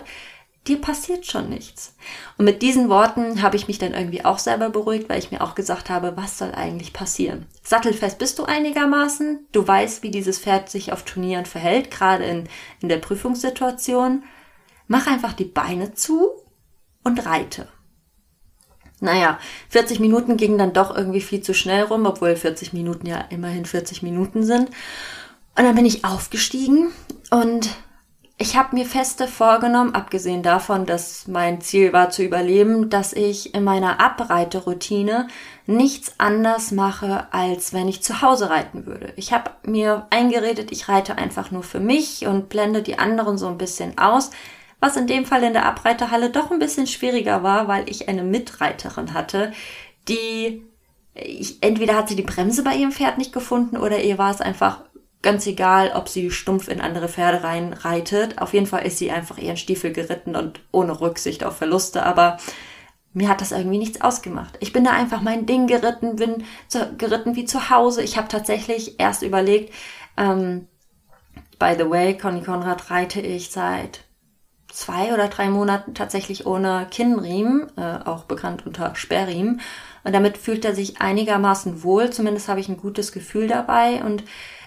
dir 0.68 0.80
passiert 0.80 1.26
schon 1.26 1.48
nichts. 1.48 1.94
Und 2.36 2.44
mit 2.44 2.62
diesen 2.62 2.88
Worten 2.88 3.42
habe 3.42 3.56
ich 3.56 3.68
mich 3.68 3.78
dann 3.78 3.94
irgendwie 3.94 4.24
auch 4.24 4.38
selber 4.38 4.70
beruhigt, 4.70 5.08
weil 5.08 5.18
ich 5.18 5.30
mir 5.30 5.40
auch 5.40 5.54
gesagt 5.54 5.90
habe, 5.90 6.16
was 6.16 6.38
soll 6.38 6.52
eigentlich 6.52 6.92
passieren? 6.92 7.46
Sattelfest 7.62 8.18
bist 8.18 8.38
du 8.38 8.44
einigermaßen, 8.44 9.46
du 9.52 9.66
weißt, 9.66 10.02
wie 10.02 10.10
dieses 10.10 10.38
Pferd 10.38 10.70
sich 10.70 10.92
auf 10.92 11.04
Turnieren 11.04 11.46
verhält, 11.46 11.90
gerade 11.90 12.24
in, 12.24 12.48
in 12.80 12.88
der 12.88 12.98
Prüfungssituation. 12.98 14.24
Mach 14.88 15.06
einfach 15.06 15.32
die 15.32 15.44
Beine 15.44 15.94
zu 15.94 16.30
und 17.02 17.24
reite. 17.24 17.68
Naja, 19.00 19.38
40 19.68 20.00
Minuten 20.00 20.36
gingen 20.36 20.58
dann 20.58 20.72
doch 20.72 20.96
irgendwie 20.96 21.20
viel 21.20 21.42
zu 21.42 21.52
schnell 21.54 21.84
rum, 21.84 22.06
obwohl 22.06 22.34
40 22.34 22.72
Minuten 22.72 23.06
ja 23.06 23.18
immerhin 23.30 23.66
40 23.66 24.02
Minuten 24.02 24.42
sind. 24.42 24.70
Und 25.56 25.64
dann 25.64 25.74
bin 25.74 25.86
ich 25.86 26.04
aufgestiegen 26.04 26.92
und 27.30 27.70
ich 28.38 28.54
habe 28.54 28.76
mir 28.76 28.84
feste 28.84 29.28
vorgenommen, 29.28 29.94
abgesehen 29.94 30.42
davon, 30.42 30.84
dass 30.84 31.26
mein 31.26 31.62
Ziel 31.62 31.94
war 31.94 32.10
zu 32.10 32.22
überleben, 32.22 32.90
dass 32.90 33.14
ich 33.14 33.54
in 33.54 33.64
meiner 33.64 33.98
Abreiteroutine 33.98 35.28
nichts 35.66 36.14
anders 36.18 36.70
mache, 36.70 37.28
als 37.32 37.72
wenn 37.72 37.88
ich 37.88 38.02
zu 38.02 38.20
Hause 38.20 38.50
reiten 38.50 38.84
würde. 38.84 39.14
Ich 39.16 39.32
habe 39.32 39.52
mir 39.64 40.06
eingeredet, 40.10 40.70
ich 40.70 40.86
reite 40.88 41.16
einfach 41.16 41.50
nur 41.50 41.62
für 41.62 41.80
mich 41.80 42.26
und 42.26 42.50
blende 42.50 42.82
die 42.82 42.98
anderen 42.98 43.38
so 43.38 43.48
ein 43.48 43.56
bisschen 43.56 43.96
aus, 43.96 44.30
was 44.80 44.98
in 44.98 45.06
dem 45.06 45.24
Fall 45.24 45.42
in 45.42 45.54
der 45.54 45.64
Abreiterhalle 45.64 46.28
doch 46.28 46.50
ein 46.50 46.58
bisschen 46.58 46.86
schwieriger 46.86 47.42
war, 47.42 47.68
weil 47.68 47.88
ich 47.88 48.06
eine 48.06 48.22
Mitreiterin 48.22 49.14
hatte, 49.14 49.52
die 50.08 50.62
ich, 51.14 51.62
entweder 51.62 51.96
hat 51.96 52.10
sie 52.10 52.16
die 52.16 52.22
Bremse 52.22 52.62
bei 52.62 52.76
ihrem 52.76 52.92
Pferd 52.92 53.16
nicht 53.16 53.32
gefunden 53.32 53.78
oder 53.78 54.02
ihr 54.02 54.18
war 54.18 54.30
es 54.30 54.42
einfach 54.42 54.82
Ganz 55.26 55.44
egal, 55.48 55.90
ob 55.96 56.08
sie 56.08 56.30
stumpf 56.30 56.68
in 56.68 56.80
andere 56.80 57.08
Pferde 57.08 57.42
rein 57.42 57.72
reitet. 57.72 58.40
Auf 58.40 58.54
jeden 58.54 58.68
Fall 58.68 58.86
ist 58.86 58.98
sie 58.98 59.10
einfach 59.10 59.38
ihren 59.38 59.56
Stiefel 59.56 59.92
geritten 59.92 60.36
und 60.36 60.60
ohne 60.70 61.00
Rücksicht 61.00 61.42
auf 61.42 61.56
Verluste. 61.56 62.04
Aber 62.04 62.36
mir 63.12 63.28
hat 63.28 63.40
das 63.40 63.50
irgendwie 63.50 63.78
nichts 63.78 64.00
ausgemacht. 64.00 64.56
Ich 64.60 64.72
bin 64.72 64.84
da 64.84 64.92
einfach 64.92 65.22
mein 65.22 65.44
Ding 65.44 65.66
geritten, 65.66 66.14
bin 66.14 66.44
zu, 66.68 66.94
geritten 66.96 67.34
wie 67.34 67.44
zu 67.44 67.70
Hause. 67.70 68.04
Ich 68.04 68.16
habe 68.16 68.28
tatsächlich 68.28 69.00
erst 69.00 69.22
überlegt, 69.22 69.74
ähm, 70.16 70.68
by 71.58 71.74
the 71.76 71.90
way, 71.90 72.16
Conny 72.16 72.42
Konrad 72.42 72.88
reite 72.92 73.20
ich 73.20 73.50
seit 73.50 74.04
zwei 74.68 75.12
oder 75.12 75.26
drei 75.26 75.48
Monaten 75.50 75.96
tatsächlich 75.96 76.46
ohne 76.46 76.86
Kinnriemen, 76.88 77.76
äh, 77.76 77.98
auch 78.04 78.26
bekannt 78.26 78.64
unter 78.64 78.94
Sperrriemen. 78.94 79.60
Und 80.04 80.12
damit 80.14 80.38
fühlt 80.38 80.64
er 80.64 80.76
sich 80.76 81.00
einigermaßen 81.00 81.82
wohl. 81.82 82.10
Zumindest 82.10 82.48
habe 82.48 82.60
ich 82.60 82.68
ein 82.68 82.76
gutes 82.76 83.10
Gefühl 83.10 83.48
dabei 83.48 84.04
und 84.04 84.22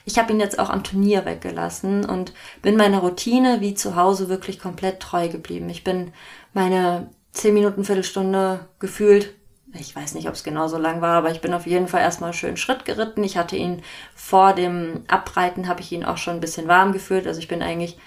ich 0.09 0.17
habe 0.17 0.33
ihn 0.33 0.39
jetzt 0.39 0.59
auch 0.59 0.69
am 0.69 0.83
Turnier 0.83 1.25
weggelassen 1.25 2.03
und 2.03 2.33
bin 2.61 2.75
meiner 2.75 2.99
Routine 2.99 3.61
wie 3.61 3.75
zu 3.75 3.95
Hause 3.95 4.27
wirklich 4.29 4.59
komplett 4.59 4.99
treu 4.99 5.29
geblieben. 5.29 5.69
Ich 5.69 5.83
bin 5.83 6.11
meine 6.53 7.09
zehn 7.31 7.53
Minuten, 7.53 7.85
Viertelstunde 7.85 8.67
gefühlt 8.79 9.33
ich 9.73 9.95
weiß 9.95 10.15
nicht, 10.15 10.27
ob 10.27 10.33
es 10.33 10.43
genau 10.43 10.67
so 10.67 10.77
lang 10.77 11.01
war, 11.01 11.17
aber 11.17 11.31
ich 11.31 11.41
bin 11.41 11.53
auf 11.53 11.67
jeden 11.67 11.87
Fall 11.87 12.01
erstmal 12.01 12.33
schön 12.33 12.57
Schritt 12.57 12.85
geritten. 12.85 13.23
Ich 13.23 13.37
hatte 13.37 13.55
ihn 13.55 13.83
vor 14.15 14.53
dem 14.53 15.03
Abreiten, 15.07 15.67
habe 15.67 15.81
ich 15.81 15.91
ihn 15.91 16.03
auch 16.03 16.17
schon 16.17 16.35
ein 16.35 16.39
bisschen 16.39 16.67
warm 16.67 16.91
gefühlt. 16.91 17.27
Also 17.27 17.39
ich 17.39 17.47
bin 17.47 17.61
eigentlich, 17.61 17.97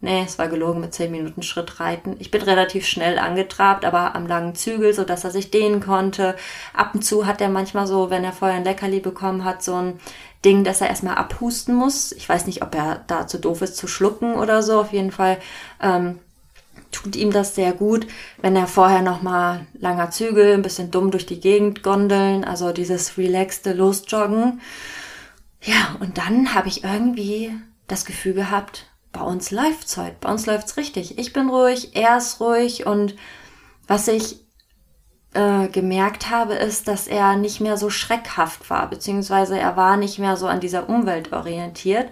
nee, 0.00 0.22
es 0.24 0.38
war 0.38 0.48
gelogen 0.48 0.80
mit 0.80 0.94
zehn 0.94 1.10
Minuten 1.10 1.42
Schritt 1.42 1.80
reiten. 1.80 2.16
Ich 2.18 2.30
bin 2.30 2.42
relativ 2.42 2.86
schnell 2.86 3.18
angetrabt, 3.18 3.84
aber 3.84 4.14
am 4.14 4.26
langen 4.26 4.54
Zügel, 4.54 4.94
so 4.94 5.04
dass 5.04 5.24
er 5.24 5.30
sich 5.30 5.50
dehnen 5.50 5.80
konnte. 5.80 6.36
Ab 6.72 6.94
und 6.94 7.02
zu 7.02 7.26
hat 7.26 7.40
er 7.40 7.48
manchmal 7.48 7.86
so, 7.86 8.10
wenn 8.10 8.24
er 8.24 8.32
vorher 8.32 8.56
ein 8.56 8.64
Leckerli 8.64 9.00
bekommen 9.00 9.44
hat, 9.44 9.62
so 9.62 9.74
ein 9.74 10.00
Ding, 10.44 10.64
dass 10.64 10.80
er 10.80 10.88
erstmal 10.88 11.16
abhusten 11.16 11.74
muss. 11.74 12.12
Ich 12.12 12.28
weiß 12.28 12.46
nicht, 12.46 12.62
ob 12.62 12.74
er 12.74 13.04
da 13.06 13.26
zu 13.26 13.38
doof 13.38 13.62
ist 13.62 13.76
zu 13.76 13.86
schlucken 13.86 14.34
oder 14.34 14.62
so. 14.62 14.80
Auf 14.80 14.92
jeden 14.92 15.12
Fall 15.12 15.36
ähm, 15.82 16.18
tut 16.92 17.16
ihm 17.16 17.30
das 17.30 17.54
sehr 17.54 17.72
gut, 17.72 18.06
wenn 18.40 18.56
er 18.56 18.66
vorher 18.66 19.02
nochmal 19.02 19.66
langer 19.74 20.10
Zügel, 20.10 20.54
ein 20.54 20.62
bisschen 20.62 20.90
dumm 20.90 21.10
durch 21.10 21.26
die 21.26 21.40
Gegend 21.40 21.82
gondeln, 21.82 22.44
also 22.44 22.72
dieses 22.72 23.18
relaxte 23.18 23.72
Losjoggen. 23.74 24.60
Ja, 25.62 25.96
und 26.00 26.16
dann 26.16 26.54
habe 26.54 26.68
ich 26.68 26.84
irgendwie 26.84 27.52
das 27.86 28.06
Gefühl 28.06 28.32
gehabt, 28.32 28.86
bei 29.12 29.22
uns 29.22 29.50
läuft's 29.50 29.96
heute, 29.96 30.16
bei 30.20 30.30
uns 30.30 30.46
läuft's 30.46 30.76
richtig. 30.76 31.18
Ich 31.18 31.32
bin 31.32 31.48
ruhig, 31.48 31.96
er 31.96 32.18
ist 32.18 32.40
ruhig 32.40 32.86
und 32.86 33.16
was 33.86 34.08
ich 34.08 34.40
äh, 35.34 35.68
gemerkt 35.68 36.30
habe, 36.30 36.54
ist, 36.54 36.88
dass 36.88 37.06
er 37.06 37.36
nicht 37.36 37.60
mehr 37.60 37.76
so 37.76 37.90
schreckhaft 37.90 38.70
war, 38.70 38.88
beziehungsweise 38.88 39.58
er 39.58 39.76
war 39.76 39.96
nicht 39.96 40.18
mehr 40.18 40.36
so 40.36 40.46
an 40.46 40.60
dieser 40.60 40.88
Umwelt 40.88 41.32
orientiert. 41.32 42.08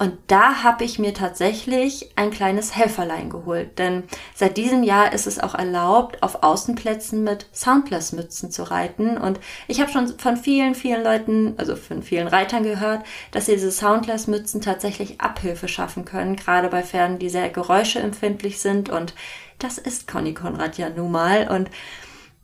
Und 0.00 0.16
da 0.28 0.62
habe 0.62 0.84
ich 0.84 1.00
mir 1.00 1.12
tatsächlich 1.12 2.10
ein 2.14 2.30
kleines 2.30 2.76
Helferlein 2.76 3.30
geholt, 3.30 3.80
denn 3.80 4.04
seit 4.32 4.56
diesem 4.56 4.84
Jahr 4.84 5.12
ist 5.12 5.26
es 5.26 5.40
auch 5.40 5.56
erlaubt, 5.56 6.22
auf 6.22 6.44
Außenplätzen 6.44 7.24
mit 7.24 7.46
Soundless-Mützen 7.52 8.52
zu 8.52 8.62
reiten. 8.62 9.18
Und 9.18 9.40
ich 9.66 9.80
habe 9.80 9.90
schon 9.90 10.16
von 10.18 10.36
vielen, 10.36 10.76
vielen 10.76 11.02
Leuten, 11.02 11.54
also 11.56 11.74
von 11.74 12.04
vielen 12.04 12.28
Reitern 12.28 12.62
gehört, 12.62 13.04
dass 13.32 13.46
diese 13.46 13.72
Soundless-Mützen 13.72 14.60
tatsächlich 14.60 15.20
Abhilfe 15.20 15.66
schaffen 15.66 16.04
können, 16.04 16.36
gerade 16.36 16.68
bei 16.68 16.84
Pferden, 16.84 17.18
die 17.18 17.28
sehr 17.28 17.48
geräuscheempfindlich 17.48 18.60
sind. 18.60 18.90
Und 18.90 19.14
das 19.58 19.78
ist 19.78 20.06
Conny 20.06 20.32
Konrad 20.32 20.78
ja 20.78 20.90
nun 20.90 21.10
mal. 21.10 21.48
Und 21.48 21.70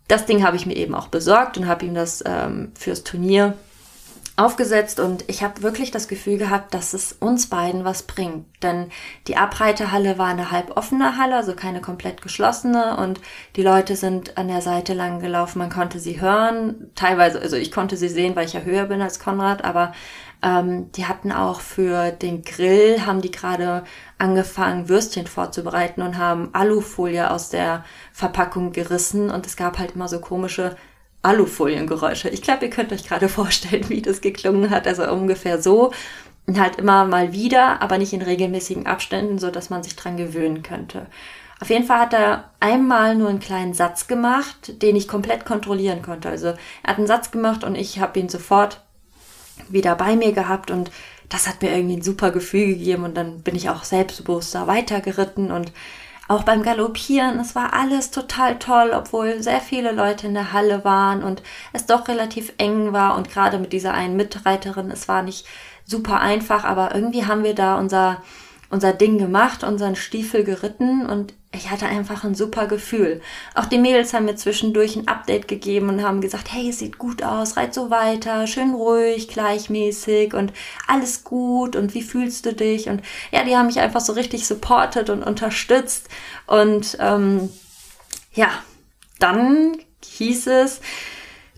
das 0.09 0.27
Ding 0.27 0.43
habe 0.43 0.57
ich 0.57 0.67
mir 0.67 0.77
eben 0.77 0.97
auch 0.97 1.07
besorgt 1.07 1.57
und 1.57 1.69
habe 1.69 1.87
ihm 1.87 1.95
das 1.95 2.25
ähm, 2.27 2.73
fürs 2.77 3.05
Turnier 3.05 3.57
aufgesetzt 4.37 4.99
und 4.99 5.25
ich 5.29 5.45
habe 5.45 5.63
wirklich 5.63 5.93
das 5.93 6.09
Gefühl 6.09 6.39
gehabt, 6.39 6.75
dass 6.75 6.93
es 6.93 7.13
uns 7.13 7.49
beiden 7.49 7.85
was 7.85 8.03
bringt. 8.03 8.47
Denn 8.65 8.91
die 9.29 9.37
Abreitehalle 9.37 10.19
war 10.19 10.27
eine 10.27 10.51
halboffene 10.51 11.17
Halle, 11.17 11.37
also 11.37 11.55
keine 11.55 11.81
komplett 11.81 12.21
geschlossene 12.21 12.97
und 12.97 13.21
die 13.55 13.63
Leute 13.63 13.95
sind 13.95 14.37
an 14.37 14.49
der 14.49 14.61
Seite 14.61 14.93
lang 14.93 15.21
gelaufen, 15.21 15.61
man 15.61 15.71
konnte 15.71 16.01
sie 16.01 16.21
hören, 16.21 16.91
teilweise, 16.97 17.41
also 17.41 17.57
ich 17.57 17.71
konnte 17.71 17.97
sie 17.97 18.09
sehen, 18.09 18.35
weil 18.35 18.47
ich 18.47 18.55
ja 18.55 18.61
höher 18.61 18.87
bin 18.87 19.01
als 19.03 19.21
Konrad, 19.21 19.65
aber 19.65 19.93
ähm, 20.43 20.91
die 20.93 21.07
hatten 21.07 21.31
auch 21.31 21.61
für 21.61 22.11
den 22.11 22.43
Grill, 22.43 23.07
haben 23.07 23.21
die 23.21 23.31
gerade 23.31 23.85
angefangen, 24.19 24.89
Würstchen 24.89 25.29
vorzubereiten 25.29 26.03
und 26.03 26.19
haben 26.19 26.51
Alufolie 26.53 27.31
aus 27.31 27.51
der 27.51 27.85
Verpackung 28.13 28.73
gerissen 28.73 29.31
und 29.31 29.47
es 29.47 29.57
gab 29.57 29.79
halt 29.79 29.93
immer 29.93 30.09
so 30.09 30.21
komische 30.21 30.77
Alufoliengeräusche. 31.25 32.29
Ich 32.29 32.43
glaube, 32.43 32.67
ihr 32.67 32.71
könnt 32.71 32.93
euch 32.93 33.05
gerade 33.05 33.29
vorstellen, 33.29 33.89
wie 33.89 34.03
das 34.03 34.21
geklungen 34.21 34.71
hat. 34.71 34.87
Also 34.87 35.11
ungefähr 35.11 35.61
so. 35.61 35.93
Und 36.47 36.61
halt 36.61 36.77
immer 36.77 37.07
mal 37.07 37.33
wieder, 37.33 37.81
aber 37.81 37.97
nicht 37.97 38.13
in 38.13 38.21
regelmäßigen 38.21 38.87
Abständen, 38.87 39.39
so 39.39 39.51
dass 39.51 39.71
man 39.71 39.83
sich 39.83 39.97
dran 39.97 40.19
gewöhnen 40.19 40.63
könnte. 40.63 41.07
Auf 41.61 41.71
jeden 41.71 41.87
Fall 41.87 42.01
hat 42.01 42.13
er 42.13 42.51
einmal 42.61 43.15
nur 43.15 43.31
einen 43.31 43.41
kleinen 43.41 43.73
Satz 43.73 44.07
gemacht, 44.07 44.83
den 44.83 44.97
ich 44.97 45.09
komplett 45.09 45.47
kontrollieren 45.47 46.03
konnte. 46.03 46.29
Also 46.29 46.49
er 46.49 46.57
hat 46.87 46.99
einen 46.99 47.07
Satz 47.07 47.31
gemacht 47.31 47.65
und 47.65 47.75
ich 47.75 48.01
habe 48.01 48.19
ihn 48.21 48.29
sofort 48.29 48.83
wieder 49.71 49.95
bei 49.95 50.17
mir 50.17 50.33
gehabt 50.33 50.71
und 50.71 50.91
das 51.31 51.49
hat 51.49 51.63
mir 51.63 51.75
irgendwie 51.75 51.97
ein 51.97 52.03
super 52.03 52.31
Gefühl 52.33 52.67
gegeben 52.67 53.05
und 53.05 53.17
dann 53.17 53.41
bin 53.41 53.55
ich 53.55 53.71
auch 53.71 53.85
selbstbewusster 53.85 54.67
weitergeritten 54.67 55.51
und 55.51 55.73
auch 56.29 56.45
beim 56.45 56.63
Galoppieren, 56.63 57.39
es 57.39 57.55
war 57.55 57.75
alles 57.75 58.11
total 58.11 58.59
toll, 58.59 58.93
obwohl 58.95 59.43
sehr 59.43 59.61
viele 59.61 59.93
Leute 59.93 60.27
in 60.27 60.35
der 60.35 60.53
Halle 60.53 60.85
waren 60.85 61.23
und 61.23 61.43
es 61.73 61.87
doch 61.87 62.09
relativ 62.09 62.53
eng 62.59 62.93
war. 62.93 63.17
Und 63.17 63.31
gerade 63.31 63.59
mit 63.59 63.73
dieser 63.73 63.93
einen 63.93 64.17
Mitreiterin, 64.17 64.91
es 64.91 65.07
war 65.09 65.23
nicht 65.23 65.47
super 65.85 66.21
einfach, 66.21 66.65
aber 66.65 66.95
irgendwie 66.95 67.27
haben 67.27 67.45
wir 67.45 67.55
da 67.55 67.79
unser 67.79 68.23
unser 68.75 68.93
Ding 68.93 69.19
gemacht, 69.19 69.63
unseren 69.63 69.95
Stiefel 69.95 70.43
geritten 70.43 71.07
und 71.07 71.33
ich 71.53 71.71
hatte 71.71 71.87
einfach 71.87 72.25
ein 72.25 72.35
super 72.35 72.67
Gefühl. 72.67 73.21
Auch 73.55 73.67
die 73.67 73.79
Mädels 73.79 74.13
haben 74.13 74.25
mir 74.25 74.35
zwischendurch 74.35 74.97
ein 74.97 75.07
Update 75.07 75.47
gegeben 75.47 75.89
und 75.89 76.03
haben 76.03 76.21
gesagt, 76.21 76.53
hey, 76.53 76.71
es 76.71 76.81
sieht 76.81 76.99
gut 76.99 77.23
aus, 77.23 77.57
reit 77.57 77.73
so 77.73 77.89
weiter, 77.91 78.49
schön 78.49 78.75
ruhig, 78.75 79.29
gleichmäßig 79.29 80.35
und 80.35 80.53
alles 80.89 81.23
gut 81.23 81.77
und 81.77 81.95
wie 81.95 82.03
fühlst 82.03 82.47
du 82.47 82.53
dich? 82.53 82.89
Und 82.89 83.03
ja, 83.31 83.45
die 83.45 83.57
haben 83.57 83.67
mich 83.67 83.79
einfach 83.79 84.01
so 84.01 84.13
richtig 84.15 84.45
supportet 84.45 85.09
und 85.09 85.23
unterstützt 85.23 86.09
und 86.49 86.97
ähm, 86.99 87.51
ja, 88.33 88.49
dann 89.21 89.77
hieß 90.05 90.49
es, 90.49 90.81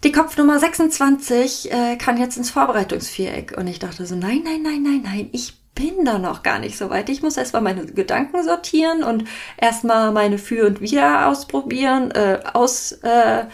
die 0.05 0.13
Kopfnummer 0.13 0.59
26 0.59 1.73
äh, 1.73 1.97
kann 1.97 2.21
jetzt 2.21 2.37
ins 2.37 2.51
Vorbereitungsviereck. 2.51 3.57
Und 3.57 3.67
ich 3.67 3.79
dachte 3.79 4.05
so, 4.05 4.15
nein, 4.15 4.43
nein, 4.45 4.63
nein, 4.63 4.83
nein, 4.83 5.01
nein, 5.03 5.31
ich 5.33 5.55
bin 5.77 6.05
da 6.05 6.19
noch 6.19 6.43
gar 6.43 6.59
nicht 6.59 6.77
so 6.77 6.91
weit. 6.91 7.09
Ich 7.09 7.23
muss 7.23 7.37
erstmal 7.37 7.63
meine 7.63 7.87
Gedanken 7.87 8.43
sortieren 8.43 9.05
und 9.05 9.25
erstmal 9.57 10.11
meine 10.11 10.39
Für 10.39 10.67
und 10.67 10.81
Wider 10.81 11.29
ausprobieren, 11.29 12.11
äh, 12.11 12.41
aus, 12.53 12.93
äh, 13.03 13.45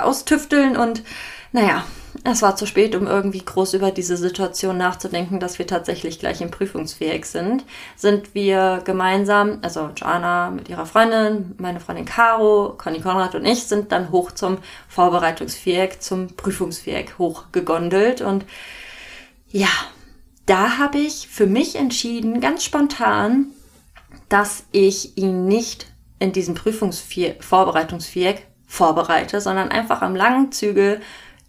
austüfteln 0.00 0.78
und 0.78 1.02
naja, 1.52 1.84
es 2.24 2.42
war 2.42 2.56
zu 2.56 2.66
spät, 2.66 2.94
um 2.94 3.06
irgendwie 3.06 3.44
groß 3.44 3.74
über 3.74 3.90
diese 3.90 4.16
Situation 4.16 4.78
nachzudenken, 4.78 5.40
dass 5.40 5.58
wir 5.58 5.66
tatsächlich 5.66 6.18
gleich 6.18 6.40
im 6.40 6.50
Prüfungsfähig 6.50 7.26
sind. 7.26 7.64
Sind 7.96 8.34
wir 8.34 8.82
gemeinsam, 8.84 9.58
also 9.62 9.90
Jana 9.96 10.50
mit 10.50 10.68
ihrer 10.68 10.86
Freundin, 10.86 11.54
meine 11.58 11.80
Freundin 11.80 12.06
Caro, 12.06 12.74
Conny 12.78 13.00
Konrad 13.00 13.34
und 13.34 13.44
ich 13.44 13.64
sind 13.64 13.92
dann 13.92 14.10
hoch 14.10 14.32
zum 14.32 14.58
Vorbereitungsviereck, 14.88 16.00
zum 16.02 16.28
Prüfungsviereck 16.28 17.18
hochgegondelt 17.18 18.20
und 18.20 18.46
ja, 19.50 19.68
da 20.46 20.78
habe 20.78 20.98
ich 20.98 21.28
für 21.28 21.46
mich 21.46 21.76
entschieden, 21.76 22.40
ganz 22.40 22.64
spontan, 22.64 23.46
dass 24.28 24.64
ich 24.72 25.16
ihn 25.16 25.46
nicht 25.46 25.86
in 26.18 26.32
diesem 26.32 26.54
Prüfungsvorbereitungsviereck 26.54 28.46
vorbereite, 28.66 29.40
sondern 29.40 29.70
einfach 29.70 30.02
am 30.02 30.16
langen 30.16 30.52
Zügel 30.52 31.00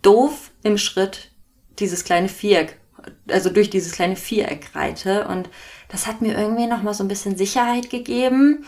doof 0.01 0.51
im 0.63 0.77
Schritt 0.77 1.31
dieses 1.79 2.03
kleine 2.03 2.29
Viereck, 2.29 2.79
also 3.29 3.49
durch 3.49 3.69
dieses 3.69 3.91
kleine 3.93 4.15
Viereck 4.15 4.75
reite. 4.75 5.27
Und 5.27 5.49
das 5.89 6.07
hat 6.07 6.21
mir 6.21 6.37
irgendwie 6.37 6.67
nochmal 6.67 6.93
so 6.93 7.03
ein 7.03 7.07
bisschen 7.07 7.37
Sicherheit 7.37 7.89
gegeben, 7.89 8.65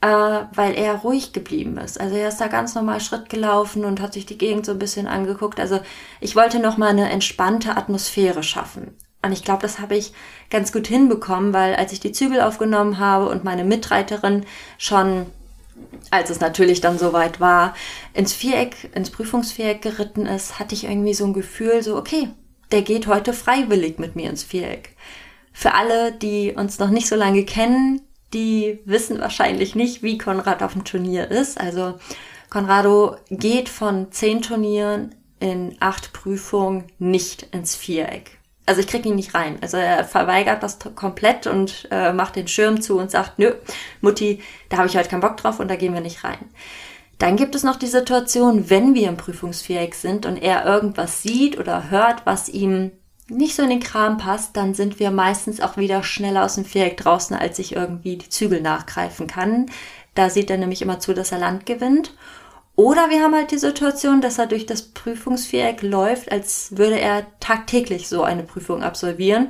äh, 0.00 0.06
weil 0.06 0.74
er 0.74 0.96
ruhig 0.96 1.32
geblieben 1.32 1.78
ist. 1.78 2.00
Also 2.00 2.16
er 2.16 2.28
ist 2.28 2.40
da 2.40 2.48
ganz 2.48 2.74
normal 2.74 3.00
Schritt 3.00 3.28
gelaufen 3.28 3.84
und 3.84 4.00
hat 4.00 4.12
sich 4.12 4.26
die 4.26 4.38
Gegend 4.38 4.66
so 4.66 4.72
ein 4.72 4.78
bisschen 4.78 5.06
angeguckt. 5.06 5.58
Also 5.58 5.80
ich 6.20 6.36
wollte 6.36 6.58
nochmal 6.58 6.90
eine 6.90 7.10
entspannte 7.10 7.76
Atmosphäre 7.76 8.42
schaffen. 8.42 8.96
Und 9.24 9.32
ich 9.32 9.42
glaube, 9.42 9.62
das 9.62 9.78
habe 9.78 9.96
ich 9.96 10.12
ganz 10.50 10.70
gut 10.70 10.86
hinbekommen, 10.86 11.54
weil 11.54 11.74
als 11.76 11.92
ich 11.92 12.00
die 12.00 12.12
Zügel 12.12 12.42
aufgenommen 12.42 12.98
habe 12.98 13.28
und 13.28 13.42
meine 13.42 13.64
Mitreiterin 13.64 14.44
schon, 14.76 15.26
als 16.10 16.28
es 16.28 16.40
natürlich 16.40 16.82
dann 16.82 16.98
soweit 16.98 17.40
war, 17.40 17.74
ins 18.12 18.34
Viereck, 18.34 18.90
ins 18.94 19.10
Prüfungsviereck 19.10 19.80
geritten 19.80 20.26
ist, 20.26 20.58
hatte 20.58 20.74
ich 20.74 20.84
irgendwie 20.84 21.14
so 21.14 21.24
ein 21.24 21.32
Gefühl, 21.32 21.82
so, 21.82 21.96
okay, 21.96 22.28
der 22.70 22.82
geht 22.82 23.06
heute 23.06 23.32
freiwillig 23.32 23.98
mit 23.98 24.14
mir 24.14 24.28
ins 24.28 24.44
Viereck. 24.44 24.94
Für 25.54 25.72
alle, 25.72 26.12
die 26.12 26.52
uns 26.52 26.78
noch 26.78 26.90
nicht 26.90 27.08
so 27.08 27.16
lange 27.16 27.44
kennen, 27.44 28.02
die 28.34 28.80
wissen 28.84 29.20
wahrscheinlich 29.20 29.74
nicht, 29.74 30.02
wie 30.02 30.18
Konrad 30.18 30.62
auf 30.62 30.74
dem 30.74 30.84
Turnier 30.84 31.30
ist. 31.30 31.58
Also 31.58 31.94
Konrado 32.50 33.16
geht 33.30 33.70
von 33.70 34.12
zehn 34.12 34.42
Turnieren 34.42 35.14
in 35.40 35.76
acht 35.80 36.12
Prüfungen 36.12 36.84
nicht 36.98 37.44
ins 37.52 37.74
Viereck 37.74 38.38
also 38.66 38.80
ich 38.80 38.86
krieg 38.86 39.04
ihn 39.04 39.16
nicht 39.16 39.34
rein. 39.34 39.58
Also 39.60 39.76
er 39.76 40.04
verweigert 40.04 40.62
das 40.62 40.78
komplett 40.94 41.46
und 41.46 41.88
äh, 41.90 42.12
macht 42.12 42.36
den 42.36 42.48
Schirm 42.48 42.80
zu 42.80 42.98
und 42.98 43.10
sagt, 43.10 43.38
nö, 43.38 43.52
Mutti, 44.00 44.42
da 44.68 44.78
habe 44.78 44.88
ich 44.88 44.96
heute 44.96 45.08
keinen 45.08 45.20
Bock 45.20 45.36
drauf 45.36 45.60
und 45.60 45.68
da 45.68 45.76
gehen 45.76 45.94
wir 45.94 46.00
nicht 46.00 46.24
rein. 46.24 46.38
Dann 47.18 47.36
gibt 47.36 47.54
es 47.54 47.62
noch 47.62 47.76
die 47.76 47.86
Situation, 47.86 48.70
wenn 48.70 48.94
wir 48.94 49.08
im 49.08 49.16
Prüfungsviereck 49.16 49.94
sind 49.94 50.26
und 50.26 50.36
er 50.36 50.64
irgendwas 50.64 51.22
sieht 51.22 51.58
oder 51.58 51.90
hört, 51.90 52.26
was 52.26 52.48
ihm 52.48 52.90
nicht 53.28 53.54
so 53.54 53.62
in 53.62 53.70
den 53.70 53.80
Kram 53.80 54.18
passt, 54.18 54.56
dann 54.56 54.74
sind 54.74 54.98
wir 54.98 55.10
meistens 55.10 55.60
auch 55.60 55.76
wieder 55.76 56.02
schneller 56.02 56.44
aus 56.44 56.56
dem 56.56 56.64
Viereck 56.64 56.96
draußen, 56.96 57.36
als 57.36 57.58
ich 57.58 57.74
irgendwie 57.74 58.16
die 58.16 58.28
Zügel 58.28 58.60
nachgreifen 58.60 59.26
kann. 59.26 59.66
Da 60.14 60.28
sieht 60.28 60.50
er 60.50 60.58
nämlich 60.58 60.82
immer 60.82 61.00
zu, 61.00 61.14
dass 61.14 61.32
er 61.32 61.38
Land 61.38 61.66
gewinnt. 61.66 62.12
Oder 62.76 63.08
wir 63.08 63.22
haben 63.22 63.34
halt 63.34 63.52
die 63.52 63.58
Situation, 63.58 64.20
dass 64.20 64.38
er 64.38 64.46
durch 64.46 64.66
das 64.66 64.82
Prüfungsviereck 64.82 65.82
läuft, 65.82 66.32
als 66.32 66.76
würde 66.76 66.98
er 66.98 67.26
tagtäglich 67.38 68.08
so 68.08 68.24
eine 68.24 68.42
Prüfung 68.42 68.82
absolvieren 68.82 69.48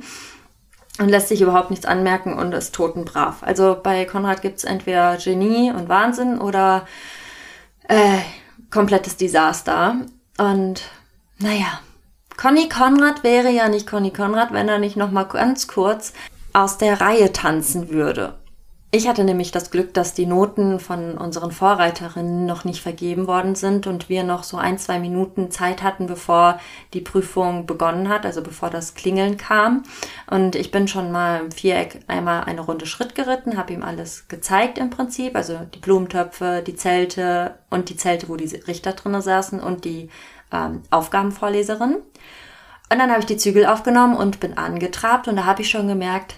und 0.99 1.09
lässt 1.09 1.29
sich 1.29 1.41
überhaupt 1.41 1.71
nichts 1.71 1.85
anmerken 1.85 2.37
und 2.37 2.53
ist 2.53 2.75
totenbrav. 2.75 3.41
Also 3.41 3.77
bei 3.81 4.05
Konrad 4.05 4.41
gibt's 4.41 4.63
entweder 4.63 5.17
Genie 5.17 5.71
und 5.71 5.89
Wahnsinn 5.89 6.39
oder 6.39 6.85
äh, 7.87 8.19
komplettes 8.69 9.17
Desaster. 9.17 9.97
Und 10.37 10.83
naja, 11.39 11.79
Conny 12.37 12.69
Konrad 12.69 13.23
wäre 13.23 13.49
ja 13.49 13.69
nicht 13.69 13.87
Conny 13.87 14.11
Konrad, 14.11 14.53
wenn 14.53 14.69
er 14.69 14.77
nicht 14.77 14.97
noch 14.97 15.11
mal 15.11 15.23
ganz 15.23 15.67
kurz 15.67 16.13
aus 16.53 16.77
der 16.77 17.01
Reihe 17.01 17.33
tanzen 17.33 17.89
würde. 17.89 18.35
Ich 18.95 19.09
hatte 19.09 19.25
nämlich 19.25 19.51
das 19.51 19.71
Glück, 19.71 19.93
dass 19.93 20.13
die 20.13 20.25
Noten 20.25 20.79
von 20.79 21.17
unseren 21.17 21.51
Vorreiterinnen 21.51 22.45
noch 22.45 22.63
nicht 22.63 22.81
vergeben 22.81 23.27
worden 23.27 23.53
sind 23.53 23.87
und 23.87 24.07
wir 24.07 24.23
noch 24.23 24.43
so 24.43 24.55
ein, 24.55 24.77
zwei 24.77 24.99
Minuten 24.99 25.51
Zeit 25.51 25.83
hatten, 25.83 26.07
bevor 26.07 26.61
die 26.93 27.01
Prüfung 27.01 27.65
begonnen 27.65 28.07
hat, 28.07 28.25
also 28.25 28.41
bevor 28.41 28.69
das 28.69 28.93
Klingeln 28.93 29.35
kam. 29.35 29.83
Und 30.31 30.55
ich 30.55 30.71
bin 30.71 30.87
schon 30.87 31.11
mal 31.11 31.41
im 31.41 31.51
Viereck 31.51 32.05
einmal 32.07 32.45
eine 32.45 32.61
Runde 32.61 32.85
Schritt 32.85 33.15
geritten, 33.15 33.57
habe 33.57 33.73
ihm 33.73 33.83
alles 33.83 34.29
gezeigt 34.29 34.77
im 34.77 34.91
Prinzip, 34.91 35.35
also 35.35 35.59
die 35.73 35.79
Blumentöpfe, 35.79 36.63
die 36.65 36.77
Zelte 36.77 37.55
und 37.69 37.89
die 37.89 37.97
Zelte, 37.97 38.29
wo 38.29 38.37
die 38.37 38.45
Richter 38.45 38.93
drinnen 38.93 39.21
saßen 39.21 39.59
und 39.59 39.83
die 39.83 40.07
ähm, 40.53 40.83
Aufgabenvorleserin. 40.89 41.95
Und 41.95 42.97
dann 42.97 43.11
habe 43.11 43.19
ich 43.19 43.25
die 43.25 43.35
Zügel 43.35 43.65
aufgenommen 43.65 44.15
und 44.15 44.39
bin 44.39 44.57
angetrabt 44.57 45.27
und 45.27 45.35
da 45.35 45.43
habe 45.43 45.63
ich 45.63 45.69
schon 45.69 45.89
gemerkt, 45.89 46.35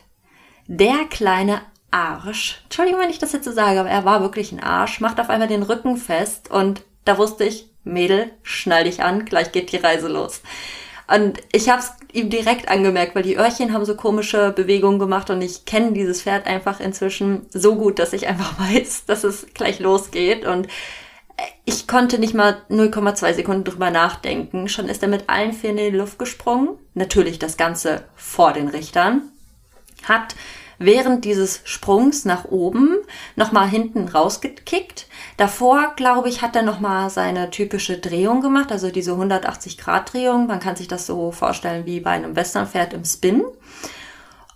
der 0.65 1.05
kleine 1.11 1.61
Arsch. 1.91 2.61
Entschuldigung, 2.65 3.01
wenn 3.01 3.09
ich 3.09 3.19
das 3.19 3.33
jetzt 3.33 3.45
so 3.45 3.51
sage, 3.51 3.79
aber 3.79 3.89
er 3.89 4.05
war 4.05 4.21
wirklich 4.21 4.51
ein 4.51 4.61
Arsch, 4.61 4.99
macht 4.99 5.19
auf 5.19 5.29
einmal 5.29 5.47
den 5.47 5.63
Rücken 5.63 5.97
fest 5.97 6.51
und 6.51 6.81
da 7.05 7.17
wusste 7.17 7.45
ich, 7.45 7.69
Mädel, 7.83 8.31
schnall 8.43 8.83
dich 8.83 9.01
an, 9.01 9.25
gleich 9.25 9.51
geht 9.51 9.71
die 9.71 9.77
Reise 9.77 10.07
los. 10.07 10.41
Und 11.07 11.39
ich 11.53 11.69
habe 11.69 11.79
es 11.79 11.93
ihm 12.11 12.29
direkt 12.29 12.67
angemerkt, 12.67 13.15
weil 13.15 13.23
die 13.23 13.37
Öhrchen 13.37 13.71
haben 13.73 13.85
so 13.85 13.95
komische 13.95 14.51
Bewegungen 14.51 14.99
gemacht 14.99 15.29
und 15.29 15.41
ich 15.41 15.63
kenne 15.63 15.93
dieses 15.93 16.21
Pferd 16.21 16.45
einfach 16.45 16.81
inzwischen 16.81 17.45
so 17.49 17.75
gut, 17.75 17.99
dass 17.99 18.11
ich 18.11 18.27
einfach 18.27 18.59
weiß, 18.73 19.05
dass 19.05 19.23
es 19.23 19.47
gleich 19.53 19.79
losgeht 19.79 20.45
und 20.45 20.67
ich 21.65 21.87
konnte 21.87 22.17
nicht 22.17 22.33
mal 22.33 22.61
0,2 22.69 23.33
Sekunden 23.33 23.63
drüber 23.63 23.91
nachdenken. 23.91 24.67
Schon 24.67 24.89
ist 24.89 25.03
er 25.03 25.09
mit 25.09 25.29
allen 25.29 25.53
Vieren 25.53 25.77
in 25.77 25.91
die 25.91 25.97
Luft 25.97 26.17
gesprungen. 26.17 26.69
Natürlich 26.95 27.37
das 27.37 27.57
Ganze 27.57 28.05
vor 28.15 28.53
den 28.53 28.67
Richtern. 28.67 29.21
Hat 30.03 30.35
während 30.79 31.25
dieses 31.25 31.61
Sprungs 31.63 32.25
nach 32.25 32.45
oben 32.45 32.97
nochmal 33.35 33.67
hinten 33.67 34.07
rausgekickt. 34.07 35.07
Davor, 35.37 35.93
glaube 35.95 36.29
ich, 36.29 36.41
hat 36.41 36.55
er 36.55 36.63
nochmal 36.63 37.09
seine 37.09 37.49
typische 37.49 37.97
Drehung 37.97 38.41
gemacht, 38.41 38.71
also 38.71 38.91
diese 38.91 39.11
180 39.11 39.77
Grad 39.77 40.13
Drehung. 40.13 40.47
Man 40.47 40.59
kann 40.59 40.75
sich 40.75 40.87
das 40.87 41.05
so 41.05 41.31
vorstellen 41.31 41.85
wie 41.85 41.99
bei 41.99 42.11
einem 42.11 42.35
Westernpferd 42.35 42.93
im 42.93 43.05
Spin. 43.05 43.43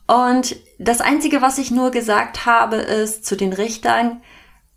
Und 0.08 0.58
das 0.78 1.02
Einzige, 1.02 1.42
was 1.42 1.58
ich 1.58 1.72
nur 1.72 1.92
gesagt 1.92 2.46
habe, 2.46 2.76
ist 2.76 3.26
zu 3.26 3.36
den 3.36 3.54
Richtern, 3.54 4.22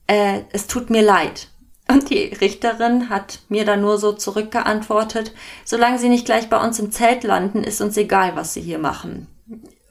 äh, 0.07 0.41
es 0.53 0.67
tut 0.67 0.91
mir 0.91 1.03
leid. 1.03 1.49
Und 1.89 2.09
die 2.09 2.25
Richterin 2.41 3.11
hat 3.11 3.41
mir 3.49 3.65
dann 3.65 3.83
nur 3.83 3.99
so 3.99 4.13
zurückgeantwortet, 4.13 5.33
solange 5.65 5.99
sie 5.99 6.09
nicht 6.09 6.25
gleich 6.25 6.49
bei 6.49 6.59
uns 6.59 6.79
im 6.79 6.93
Zelt 6.93 7.25
landen, 7.25 7.63
ist 7.63 7.81
uns 7.83 7.97
egal, 7.97 8.37
was 8.37 8.55
sie 8.55 8.63
hier 8.63 8.79
machen. 8.79 9.27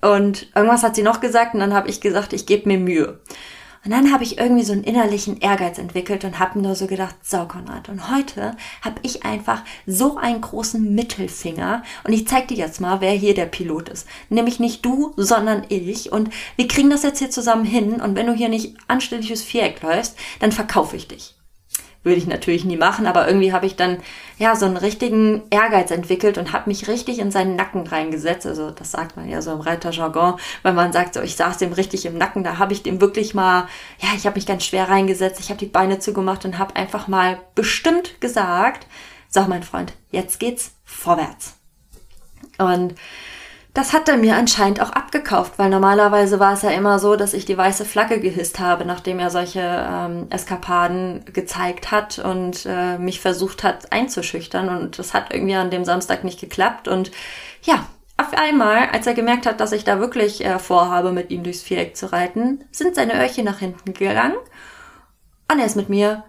Und 0.03 0.47
irgendwas 0.53 0.83
hat 0.83 0.97
sie 0.97 1.01
noch 1.01 1.21
gesagt 1.21 1.53
und 1.53 1.61
dann 1.61 1.73
habe 1.73 1.87
ich 1.87 2.01
gesagt, 2.01 2.33
ich 2.33 2.45
gebe 2.45 2.67
mir 2.67 2.77
Mühe. 2.77 3.21
Und 3.85 3.91
dann 3.91 4.11
habe 4.11 4.23
ich 4.23 4.37
irgendwie 4.37 4.63
so 4.63 4.73
einen 4.73 4.83
innerlichen 4.83 5.39
Ehrgeiz 5.39 5.77
entwickelt 5.77 6.25
und 6.25 6.39
habe 6.39 6.59
nur 6.59 6.75
so 6.75 6.87
gedacht, 6.87 7.15
so 7.21 7.45
Konrad, 7.45 7.87
und 7.87 8.11
heute 8.11 8.55
habe 8.81 8.95
ich 9.01 9.23
einfach 9.23 9.61
so 9.85 10.17
einen 10.17 10.41
großen 10.41 10.93
Mittelfinger 10.93 11.83
und 12.03 12.11
ich 12.11 12.27
zeig 12.27 12.49
dir 12.49 12.57
jetzt 12.57 12.81
mal, 12.81 12.99
wer 12.99 13.11
hier 13.11 13.33
der 13.33 13.45
Pilot 13.45 13.87
ist. 13.89 14.07
Nämlich 14.29 14.59
nicht 14.59 14.85
du, 14.85 15.13
sondern 15.15 15.65
ich 15.69 16.11
und 16.11 16.29
wir 16.57 16.67
kriegen 16.67 16.89
das 16.89 17.03
jetzt 17.03 17.19
hier 17.19 17.29
zusammen 17.29 17.65
hin 17.65 18.01
und 18.01 18.15
wenn 18.15 18.27
du 18.27 18.33
hier 18.33 18.49
nicht 18.49 18.75
anständiges 18.87 19.41
Viereck 19.41 19.81
läufst, 19.81 20.17
dann 20.39 20.51
verkaufe 20.51 20.97
ich 20.97 21.07
dich 21.07 21.35
würde 22.03 22.17
ich 22.17 22.27
natürlich 22.27 22.65
nie 22.65 22.77
machen, 22.77 23.07
aber 23.07 23.27
irgendwie 23.27 23.53
habe 23.53 23.65
ich 23.65 23.75
dann 23.75 23.97
ja 24.37 24.55
so 24.55 24.65
einen 24.65 24.77
richtigen 24.77 25.43
Ehrgeiz 25.49 25.89
entwickelt 25.91 26.37
und 26.37 26.51
habe 26.51 26.69
mich 26.69 26.87
richtig 26.87 27.19
in 27.19 27.31
seinen 27.31 27.55
Nacken 27.55 27.87
reingesetzt. 27.87 28.45
Also 28.45 28.71
das 28.71 28.91
sagt 28.91 29.15
man 29.15 29.29
ja 29.29 29.41
so 29.41 29.51
im 29.51 29.61
Reiterjargon, 29.61 30.35
wenn 30.63 30.75
man 30.75 30.91
sagt, 30.91 31.13
so 31.13 31.21
ich 31.21 31.35
saß 31.35 31.57
dem 31.57 31.73
richtig 31.73 32.05
im 32.05 32.17
Nacken, 32.17 32.43
da 32.43 32.57
habe 32.57 32.73
ich 32.73 32.83
dem 32.83 32.99
wirklich 32.99 33.33
mal, 33.33 33.67
ja, 33.99 34.09
ich 34.15 34.25
habe 34.25 34.35
mich 34.35 34.45
ganz 34.45 34.65
schwer 34.65 34.89
reingesetzt, 34.89 35.39
ich 35.39 35.49
habe 35.49 35.59
die 35.59 35.65
Beine 35.65 35.99
zugemacht 35.99 36.45
und 36.45 36.57
habe 36.57 36.75
einfach 36.75 37.07
mal 37.07 37.39
bestimmt 37.55 38.19
gesagt, 38.19 38.87
so 39.29 39.41
mein 39.41 39.63
Freund, 39.63 39.93
jetzt 40.11 40.39
geht's 40.39 40.73
vorwärts. 40.83 41.55
Und 42.57 42.95
das 43.73 43.91
hat 43.91 44.07
er 44.07 44.17
mir 44.17 44.35
anscheinend 44.35 44.79
auch 44.81 44.91
abgekauft, 44.91 45.53
weil 45.57 45.69
normalerweise 45.69 46.39
war 46.39 46.53
es 46.53 46.61
ja 46.61 46.69
immer 46.69 46.99
so, 46.99 47.15
dass 47.15 47.33
ich 47.33 47.45
die 47.45 47.57
weiße 47.57 47.85
Flagge 47.85 48.19
gehisst 48.19 48.59
habe, 48.59 48.85
nachdem 48.85 49.17
er 49.17 49.31
solche 49.31 49.61
ähm, 49.61 50.27
Eskapaden 50.29 51.25
gezeigt 51.33 51.89
hat 51.89 52.19
und 52.19 52.67
äh, 52.67 52.99
mich 52.99 53.19
versucht 53.19 53.63
hat 53.63 53.91
einzuschüchtern. 53.91 54.69
Und 54.69 54.99
das 54.99 55.15
hat 55.15 55.33
irgendwie 55.33 55.55
an 55.55 55.71
dem 55.71 55.85
Samstag 55.85 56.23
nicht 56.23 56.39
geklappt. 56.39 56.87
Und 56.87 57.11
ja, 57.63 57.87
auf 58.17 58.33
einmal, 58.33 58.89
als 58.91 59.07
er 59.07 59.15
gemerkt 59.15 59.47
hat, 59.47 59.59
dass 59.59 59.71
ich 59.71 59.83
da 59.83 59.99
wirklich 59.99 60.45
äh, 60.45 60.59
vorhabe, 60.59 61.11
mit 61.11 61.31
ihm 61.31 61.41
durchs 61.41 61.63
Viereck 61.63 61.97
zu 61.97 62.11
reiten, 62.11 62.65
sind 62.69 62.93
seine 62.93 63.19
Öhrchen 63.19 63.45
nach 63.45 63.57
hinten 63.57 63.95
gegangen. 63.95 64.37
Und 65.51 65.59
er 65.59 65.65
ist 65.65 65.75
mit 65.75 65.89
mir 65.89 66.23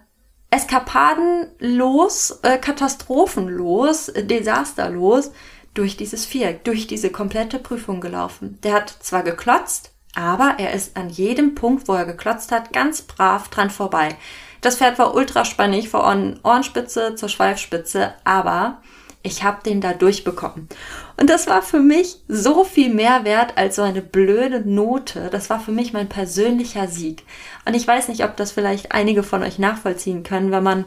eskapadenlos, 0.48 2.38
äh, 2.42 2.56
katastrophenlos, 2.56 4.10
desasterlos 4.16 5.30
durch 5.74 5.96
dieses 5.96 6.24
Viereck, 6.24 6.64
durch 6.64 6.86
diese 6.86 7.10
komplette 7.10 7.58
Prüfung 7.58 8.00
gelaufen. 8.00 8.58
Der 8.62 8.74
hat 8.74 8.88
zwar 9.00 9.22
geklotzt, 9.22 9.92
aber 10.14 10.54
er 10.58 10.72
ist 10.72 10.96
an 10.96 11.10
jedem 11.10 11.54
Punkt, 11.54 11.88
wo 11.88 11.94
er 11.94 12.04
geklotzt 12.04 12.52
hat, 12.52 12.72
ganz 12.72 13.02
brav 13.02 13.48
dran 13.48 13.70
vorbei. 13.70 14.16
Das 14.60 14.76
Pferd 14.76 14.98
war 14.98 15.14
ultra 15.14 15.44
spannig 15.44 15.88
von 15.88 16.40
Ohrenspitze 16.42 17.16
zur 17.16 17.28
Schweifspitze, 17.28 18.14
aber 18.24 18.80
ich 19.22 19.42
habe 19.42 19.62
den 19.64 19.80
da 19.80 19.94
durchbekommen. 19.94 20.68
Und 21.16 21.30
das 21.30 21.46
war 21.46 21.62
für 21.62 21.80
mich 21.80 22.16
so 22.28 22.62
viel 22.62 22.92
mehr 22.92 23.24
wert 23.24 23.56
als 23.56 23.76
so 23.76 23.82
eine 23.82 24.02
blöde 24.02 24.60
Note. 24.60 25.28
Das 25.30 25.48
war 25.50 25.60
für 25.60 25.72
mich 25.72 25.92
mein 25.92 26.08
persönlicher 26.08 26.88
Sieg. 26.88 27.24
Und 27.64 27.74
ich 27.74 27.88
weiß 27.88 28.08
nicht, 28.08 28.22
ob 28.24 28.36
das 28.36 28.52
vielleicht 28.52 28.92
einige 28.92 29.22
von 29.22 29.42
euch 29.42 29.58
nachvollziehen 29.58 30.22
können, 30.22 30.50
wenn 30.50 30.62
man 30.62 30.84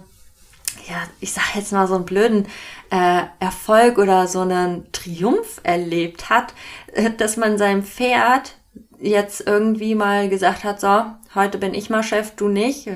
ja, 0.88 1.04
ich 1.20 1.34
sag 1.34 1.56
jetzt 1.56 1.72
mal 1.72 1.88
so 1.88 1.96
einen 1.96 2.06
blöden 2.06 2.48
äh, 2.90 3.24
Erfolg 3.40 3.98
oder 3.98 4.28
so 4.28 4.42
einen 4.42 4.92
Triumph 4.92 5.60
erlebt 5.64 6.30
hat, 6.30 6.54
äh, 6.94 7.12
dass 7.12 7.38
man 7.38 7.58
seinem 7.58 7.84
Pferd 7.84 8.56
jetzt 9.00 9.42
irgendwie 9.46 9.96
mal 9.96 10.30
gesagt 10.30 10.64
hat, 10.64 10.80
so, 10.80 11.06
heute 11.36 11.58
bin 11.58 11.74
ich 11.74 11.90
mal 11.90 12.04
Chef, 12.04 12.36
du 12.36 12.48
nicht. 12.48 12.90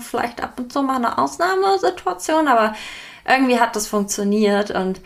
Vielleicht 0.00 0.42
ab 0.42 0.58
und 0.58 0.72
zu 0.72 0.82
mal 0.82 0.96
eine 0.96 1.18
Ausnahmesituation, 1.18 2.48
aber 2.48 2.74
irgendwie 3.28 3.60
hat 3.60 3.76
das 3.76 3.86
funktioniert 3.86 4.70
und 4.70 5.00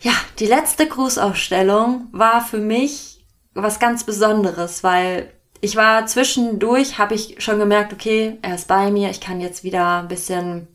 ja, 0.00 0.12
die 0.38 0.46
letzte 0.46 0.86
Grußausstellung 0.86 2.08
war 2.12 2.40
für 2.40 2.58
mich 2.58 3.26
was 3.54 3.80
ganz 3.80 4.04
Besonderes, 4.04 4.84
weil 4.84 5.32
ich 5.60 5.74
war 5.74 6.06
zwischendurch, 6.06 6.98
habe 6.98 7.14
ich 7.14 7.42
schon 7.42 7.58
gemerkt, 7.58 7.92
okay, 7.92 8.38
er 8.42 8.54
ist 8.54 8.68
bei 8.68 8.92
mir, 8.92 9.10
ich 9.10 9.20
kann 9.20 9.40
jetzt 9.40 9.64
wieder 9.64 10.02
ein 10.02 10.08
bisschen 10.08 10.68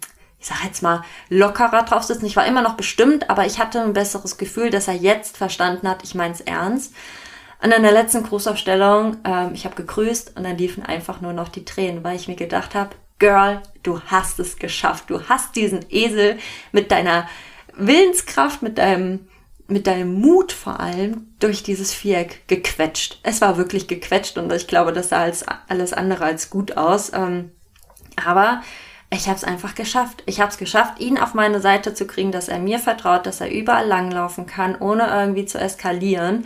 ich 0.44 0.50
sag 0.50 0.66
jetzt 0.66 0.84
mal, 0.84 1.06
lockerer 1.30 1.84
drauf 1.84 2.04
sitzen. 2.04 2.26
Ich 2.26 2.36
war 2.36 2.46
immer 2.46 2.62
noch 2.62 2.74
bestimmt, 2.74 3.30
aber 3.30 3.46
ich 3.46 3.60
hatte 3.60 3.82
ein 3.82 3.94
besseres 3.94 4.38
Gefühl, 4.38 4.72
dass 4.72 4.90
er 4.90 4.94
jetzt 4.94 5.38
verstanden 5.38 5.88
hat, 5.88 6.04
ich 6.04 6.16
mein's 6.16 6.42
ernst. 6.42 6.94
Und 7.62 7.72
in 7.72 7.82
der 7.82 7.94
letzten 7.94 8.24
Großaufstellung, 8.24 9.18
ähm, 9.24 9.52
ich 9.54 9.64
habe 9.64 9.76
gegrüßt 9.76 10.36
und 10.36 10.44
dann 10.44 10.58
liefen 10.58 10.86
einfach 10.86 11.22
nur 11.22 11.32
noch 11.32 11.48
die 11.48 11.64
Tränen, 11.64 12.04
weil 12.04 12.18
ich 12.18 12.28
mir 12.28 12.36
gedacht 12.36 12.76
habe, 12.76 12.90
Girl, 13.20 13.62
du 13.84 14.02
hast 14.02 14.38
es 14.40 14.58
geschafft. 14.58 15.10
Du 15.10 15.30
hast 15.30 15.56
diesen 15.56 15.86
Esel 15.90 16.38
mit 16.74 16.92
deiner 16.92 17.26
Willenskraft, 17.78 18.62
mit 18.62 18.80
deinem, 18.80 19.30
mit 19.68 19.88
deinem 19.88 20.14
Mut 20.14 20.52
vor 20.52 20.82
allem 20.82 21.28
durch 21.40 21.64
dieses 21.64 21.94
Viereck 21.94 22.46
gequetscht. 22.50 23.22
Es 23.24 23.40
war 23.40 23.56
wirklich 23.56 23.88
gequetscht 23.88 24.38
und 24.38 24.52
ich 24.52 24.68
glaube, 24.68 24.92
das 24.92 25.08
sah 25.08 25.22
als 25.22 25.46
alles 25.70 25.94
andere 25.94 26.26
als 26.26 26.50
gut 26.50 26.76
aus. 26.76 27.14
Ähm, 27.14 27.52
aber 28.22 28.62
ich 29.14 29.28
habe 29.28 29.38
es 29.38 29.44
einfach 29.44 29.76
geschafft. 29.76 30.24
Ich 30.26 30.40
habe 30.40 30.52
es 30.52 30.58
geschafft, 30.58 31.00
ihn 31.00 31.18
auf 31.18 31.34
meine 31.34 31.60
Seite 31.60 31.94
zu 31.94 32.06
kriegen, 32.08 32.32
dass 32.32 32.48
er 32.48 32.60
mir 32.60 32.80
vertraut, 32.80 33.26
dass 33.26 33.42
er 33.42 33.52
überall 33.52 33.88
langlaufen 33.88 34.46
kann, 34.46 34.76
ohne 34.80 35.08
irgendwie 35.08 35.46
zu 35.46 35.60
eskalieren. 35.60 36.46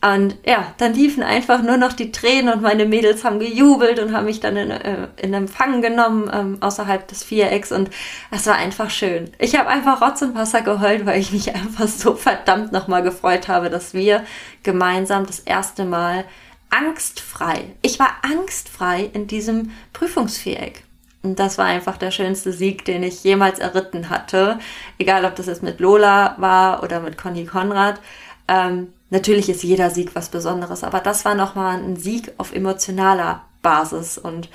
Und 0.00 0.36
ja, 0.46 0.72
dann 0.76 0.94
liefen 0.94 1.24
einfach 1.24 1.60
nur 1.60 1.76
noch 1.76 1.92
die 1.92 2.12
Tränen 2.12 2.54
und 2.54 2.62
meine 2.62 2.86
Mädels 2.86 3.24
haben 3.24 3.40
gejubelt 3.40 3.98
und 3.98 4.12
haben 4.12 4.26
mich 4.26 4.38
dann 4.38 4.56
in, 4.56 4.70
äh, 4.70 5.08
in 5.16 5.34
Empfang 5.34 5.82
genommen 5.82 6.30
ähm, 6.32 6.58
außerhalb 6.60 7.08
des 7.08 7.24
Vierecks 7.24 7.72
und 7.72 7.90
es 8.30 8.46
war 8.46 8.54
einfach 8.54 8.90
schön. 8.90 9.32
Ich 9.40 9.58
habe 9.58 9.68
einfach 9.68 10.00
Rotz 10.00 10.22
und 10.22 10.36
Wasser 10.36 10.62
geheult, 10.62 11.04
weil 11.04 11.18
ich 11.18 11.32
mich 11.32 11.52
einfach 11.54 11.88
so 11.88 12.14
verdammt 12.14 12.70
nochmal 12.70 13.02
gefreut 13.02 13.48
habe, 13.48 13.70
dass 13.70 13.92
wir 13.92 14.24
gemeinsam 14.62 15.26
das 15.26 15.40
erste 15.40 15.84
Mal 15.84 16.24
angstfrei, 16.70 17.64
ich 17.82 17.98
war 17.98 18.10
angstfrei 18.22 19.10
in 19.12 19.26
diesem 19.26 19.72
Prüfungsviereck. 19.94 20.84
Und 21.28 21.38
das 21.38 21.58
war 21.58 21.66
einfach 21.66 21.98
der 21.98 22.10
schönste 22.10 22.54
Sieg, 22.54 22.86
den 22.86 23.02
ich 23.02 23.22
jemals 23.22 23.58
erritten 23.58 24.08
hatte. 24.08 24.58
Egal, 24.98 25.26
ob 25.26 25.36
das 25.36 25.44
jetzt 25.44 25.62
mit 25.62 25.78
Lola 25.78 26.34
war 26.38 26.82
oder 26.82 27.00
mit 27.00 27.18
Conny 27.18 27.44
Konrad. 27.44 28.00
Ähm, 28.48 28.94
natürlich 29.10 29.50
ist 29.50 29.62
jeder 29.62 29.90
Sieg 29.90 30.14
was 30.14 30.30
Besonderes, 30.30 30.84
aber 30.84 31.00
das 31.00 31.26
war 31.26 31.34
nochmal 31.34 31.76
ein 31.76 31.96
Sieg 31.96 32.32
auf 32.38 32.54
emotionaler 32.54 33.42
Basis. 33.60 34.16
Und 34.16 34.48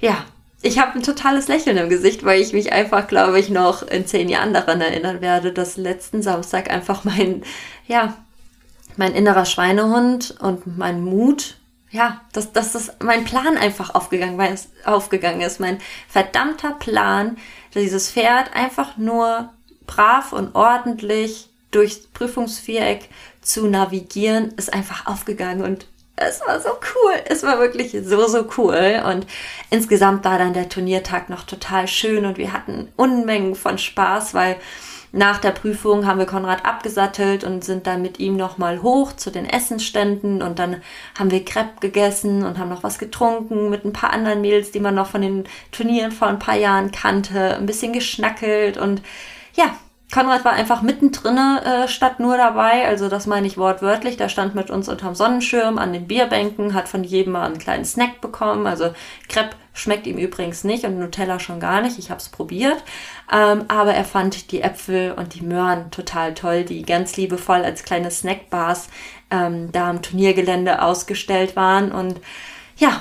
ja, 0.00 0.24
ich 0.62 0.78
habe 0.78 0.94
ein 0.94 1.02
totales 1.02 1.48
Lächeln 1.48 1.76
im 1.76 1.90
Gesicht, 1.90 2.24
weil 2.24 2.40
ich 2.40 2.54
mich 2.54 2.72
einfach, 2.72 3.08
glaube 3.08 3.38
ich, 3.38 3.50
noch 3.50 3.82
in 3.82 4.06
zehn 4.06 4.30
Jahren 4.30 4.54
daran 4.54 4.80
erinnern 4.80 5.20
werde, 5.20 5.52
dass 5.52 5.76
letzten 5.76 6.22
Samstag 6.22 6.70
einfach 6.70 7.04
mein, 7.04 7.42
ja, 7.86 8.14
mein 8.96 9.12
innerer 9.12 9.44
Schweinehund 9.44 10.34
und 10.40 10.78
mein 10.78 11.02
Mut 11.02 11.58
ja, 11.90 12.20
dass, 12.32 12.52
dass 12.52 12.72
das 12.72 12.92
mein 13.02 13.24
Plan 13.24 13.56
einfach 13.56 13.94
aufgegangen, 13.94 14.38
weil 14.38 14.52
es 14.52 14.68
aufgegangen 14.84 15.40
ist. 15.40 15.60
Mein 15.60 15.78
verdammter 16.08 16.72
Plan, 16.72 17.36
dieses 17.74 18.10
Pferd 18.10 18.54
einfach 18.54 18.96
nur 18.96 19.50
brav 19.86 20.32
und 20.32 20.54
ordentlich 20.54 21.48
durchs 21.70 22.06
Prüfungsviereck 22.08 23.08
zu 23.40 23.66
navigieren, 23.66 24.52
ist 24.56 24.72
einfach 24.72 25.06
aufgegangen 25.06 25.62
und 25.62 25.86
es 26.16 26.40
war 26.46 26.60
so 26.60 26.70
cool. 26.70 27.12
Es 27.26 27.42
war 27.42 27.58
wirklich 27.58 27.94
so, 28.02 28.26
so 28.26 28.48
cool. 28.56 29.02
Und 29.06 29.26
insgesamt 29.70 30.24
war 30.24 30.38
dann 30.38 30.54
der 30.54 30.68
Turniertag 30.68 31.28
noch 31.28 31.44
total 31.44 31.86
schön 31.86 32.24
und 32.24 32.38
wir 32.38 32.52
hatten 32.54 32.88
Unmengen 32.96 33.54
von 33.54 33.76
Spaß, 33.76 34.32
weil 34.32 34.56
nach 35.12 35.38
der 35.38 35.52
Prüfung 35.52 36.06
haben 36.06 36.18
wir 36.18 36.26
Konrad 36.26 36.64
abgesattelt 36.64 37.44
und 37.44 37.64
sind 37.64 37.86
dann 37.86 38.02
mit 38.02 38.18
ihm 38.18 38.36
nochmal 38.36 38.82
hoch 38.82 39.12
zu 39.12 39.30
den 39.30 39.46
Essensständen 39.48 40.42
und 40.42 40.58
dann 40.58 40.82
haben 41.18 41.30
wir 41.30 41.44
Crepe 41.44 41.80
gegessen 41.80 42.44
und 42.44 42.58
haben 42.58 42.68
noch 42.68 42.82
was 42.82 42.98
getrunken 42.98 43.70
mit 43.70 43.84
ein 43.84 43.92
paar 43.92 44.12
anderen 44.12 44.40
Mädels, 44.40 44.70
die 44.70 44.80
man 44.80 44.94
noch 44.94 45.06
von 45.06 45.22
den 45.22 45.44
Turnieren 45.72 46.12
vor 46.12 46.28
ein 46.28 46.38
paar 46.38 46.56
Jahren 46.56 46.90
kannte, 46.90 47.56
ein 47.56 47.66
bisschen 47.66 47.92
geschnackelt 47.92 48.78
und 48.78 49.02
ja, 49.54 49.76
Konrad 50.12 50.44
war 50.44 50.52
einfach 50.52 50.82
mittendrin 50.82 51.36
äh, 51.36 51.88
statt 51.88 52.20
nur 52.20 52.36
dabei, 52.36 52.86
also 52.86 53.08
das 53.08 53.26
meine 53.26 53.46
ich 53.46 53.58
wortwörtlich. 53.58 54.16
Der 54.16 54.28
stand 54.28 54.54
mit 54.54 54.70
uns 54.70 54.88
unterm 54.88 55.16
Sonnenschirm 55.16 55.78
an 55.78 55.92
den 55.92 56.06
Bierbänken, 56.06 56.74
hat 56.74 56.88
von 56.88 57.02
jedem 57.02 57.32
mal 57.32 57.46
einen 57.46 57.58
kleinen 57.58 57.84
Snack 57.84 58.20
bekommen. 58.20 58.68
Also 58.68 58.94
Crepe 59.28 59.56
schmeckt 59.74 60.06
ihm 60.06 60.16
übrigens 60.16 60.62
nicht 60.62 60.84
und 60.84 60.98
Nutella 60.98 61.40
schon 61.40 61.58
gar 61.58 61.80
nicht. 61.80 61.98
Ich 61.98 62.10
habe 62.10 62.20
es 62.20 62.28
probiert, 62.28 62.82
ähm, 63.32 63.64
aber 63.66 63.94
er 63.94 64.04
fand 64.04 64.52
die 64.52 64.62
Äpfel 64.62 65.12
und 65.12 65.34
die 65.34 65.42
Möhren 65.42 65.90
total 65.90 66.34
toll, 66.34 66.64
die 66.64 66.82
ganz 66.82 67.16
liebevoll 67.16 67.64
als 67.64 67.82
kleine 67.82 68.12
Snackbars 68.12 68.88
ähm, 69.32 69.72
da 69.72 69.90
am 69.90 70.02
Turniergelände 70.02 70.82
ausgestellt 70.82 71.56
waren 71.56 71.90
und 71.90 72.20
ja, 72.76 73.00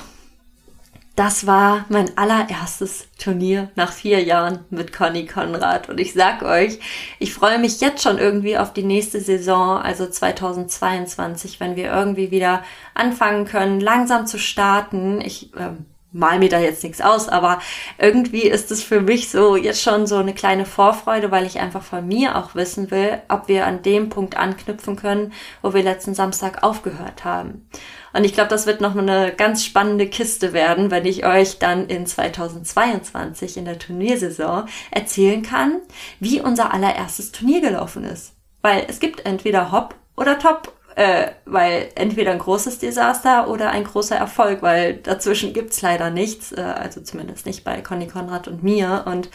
das 1.15 1.47
war 1.47 1.85
mein 1.87 2.17
allererstes 2.17 3.07
Turnier 3.17 3.69
nach 3.75 3.93
vier 3.93 4.21
Jahren 4.21 4.65
mit 4.69 4.91
Conny 4.91 5.25
Konrad. 5.25 5.87
Und 5.87 5.99
ich 5.99 6.13
sag 6.13 6.43
euch, 6.43 6.79
ich 7.19 7.33
freue 7.33 7.57
mich 7.57 7.79
jetzt 7.79 8.03
schon 8.03 8.17
irgendwie 8.17 8.57
auf 8.57 8.73
die 8.73 8.83
nächste 8.83 9.21
Saison, 9.21 9.77
also 9.77 10.07
2022, 10.07 11.59
wenn 11.61 11.77
wir 11.77 11.91
irgendwie 11.91 12.31
wieder 12.31 12.63
anfangen 12.93 13.45
können, 13.45 13.79
langsam 13.79 14.27
zu 14.27 14.37
starten. 14.37 15.21
Ich 15.21 15.51
ähm, 15.57 15.85
mal 16.15 16.39
mir 16.39 16.49
da 16.49 16.59
jetzt 16.59 16.83
nichts 16.83 17.01
aus, 17.01 17.27
aber 17.29 17.59
irgendwie 17.97 18.43
ist 18.43 18.71
es 18.71 18.81
für 18.81 19.01
mich 19.01 19.29
so 19.29 19.55
jetzt 19.55 19.81
schon 19.81 20.07
so 20.07 20.15
eine 20.15 20.33
kleine 20.33 20.65
Vorfreude, 20.65 21.29
weil 21.29 21.45
ich 21.45 21.59
einfach 21.59 21.83
von 21.83 22.07
mir 22.07 22.37
auch 22.37 22.55
wissen 22.55 22.89
will, 22.89 23.21
ob 23.27 23.47
wir 23.47 23.67
an 23.67 23.83
dem 23.83 24.09
Punkt 24.09 24.37
anknüpfen 24.37 24.95
können, 24.95 25.33
wo 25.61 25.73
wir 25.73 25.83
letzten 25.83 26.13
Samstag 26.13 26.63
aufgehört 26.63 27.25
haben. 27.25 27.67
Und 28.15 28.23
ich 28.23 28.33
glaube, 28.33 28.49
das 28.49 28.65
wird 28.65 28.79
noch 28.79 28.95
eine 28.95 29.33
ganz 29.35 29.65
spannende 29.65 30.07
Kiste 30.07 30.53
werden, 30.53 30.89
wenn 30.89 31.05
ich 31.05 31.25
euch 31.25 31.59
dann 31.59 31.87
in 31.87 32.05
2022 32.05 33.57
in 33.57 33.65
der 33.65 33.77
Turniersaison 33.77 34.69
erzählen 34.89 35.41
kann, 35.41 35.81
wie 36.21 36.39
unser 36.39 36.73
allererstes 36.73 37.33
Turnier 37.33 37.59
gelaufen 37.59 38.05
ist. 38.05 38.33
Weil 38.61 38.85
es 38.87 39.01
gibt 39.01 39.25
entweder 39.25 39.73
Hop 39.73 39.95
oder 40.15 40.39
Top 40.39 40.71
äh, 40.95 41.31
weil 41.43 41.89
entweder 41.95 42.31
ein 42.31 42.39
großes 42.39 42.79
Desaster 42.79 43.49
oder 43.49 43.71
ein 43.71 43.83
großer 43.83 44.15
Erfolg, 44.15 44.61
weil 44.61 44.95
dazwischen 44.95 45.51
gibt's 45.51 45.81
leider 45.81 46.09
nichts, 46.09 46.53
äh, 46.53 46.61
also 46.61 47.01
zumindest 47.01 47.45
nicht 47.45 47.65
bei 47.65 47.81
Conny 47.81 48.07
Konrad 48.07 48.47
und 48.47 48.63
mir. 48.63 49.03
Und 49.05 49.29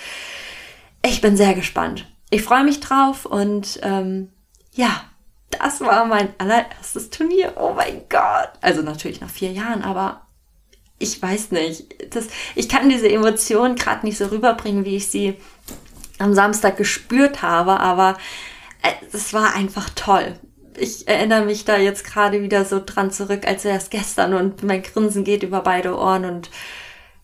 ich 1.04 1.20
bin 1.20 1.36
sehr 1.36 1.52
gespannt. 1.52 2.06
Ich 2.30 2.42
freue 2.42 2.64
mich 2.64 2.80
drauf 2.80 3.26
und 3.26 3.78
ähm, 3.82 4.30
ja, 4.72 5.02
das 5.50 5.80
war 5.80 6.04
mein 6.04 6.32
allererstes 6.38 7.10
Turnier. 7.10 7.54
Oh 7.56 7.72
mein 7.74 8.02
Gott. 8.08 8.50
Also 8.60 8.82
natürlich 8.82 9.20
nach 9.20 9.30
vier 9.30 9.52
Jahren, 9.52 9.82
aber 9.82 10.26
ich 10.98 11.20
weiß 11.20 11.50
nicht. 11.50 12.14
Das, 12.14 12.28
ich 12.54 12.68
kann 12.68 12.88
diese 12.88 13.10
Emotionen 13.10 13.74
gerade 13.74 14.06
nicht 14.06 14.18
so 14.18 14.26
rüberbringen, 14.26 14.84
wie 14.84 14.96
ich 14.96 15.08
sie 15.08 15.36
am 16.18 16.34
Samstag 16.34 16.76
gespürt 16.76 17.42
habe, 17.42 17.80
aber 17.80 18.16
es 19.12 19.32
war 19.32 19.54
einfach 19.54 19.90
toll. 19.90 20.38
Ich 20.76 21.08
erinnere 21.08 21.44
mich 21.44 21.64
da 21.64 21.76
jetzt 21.78 22.04
gerade 22.04 22.42
wieder 22.42 22.64
so 22.64 22.80
dran 22.84 23.10
zurück, 23.10 23.46
als 23.46 23.64
es 23.64 23.90
gestern 23.90 24.34
und 24.34 24.62
mein 24.62 24.82
Grinsen 24.82 25.24
geht 25.24 25.42
über 25.42 25.62
beide 25.62 25.96
Ohren 25.96 26.24
und 26.24 26.50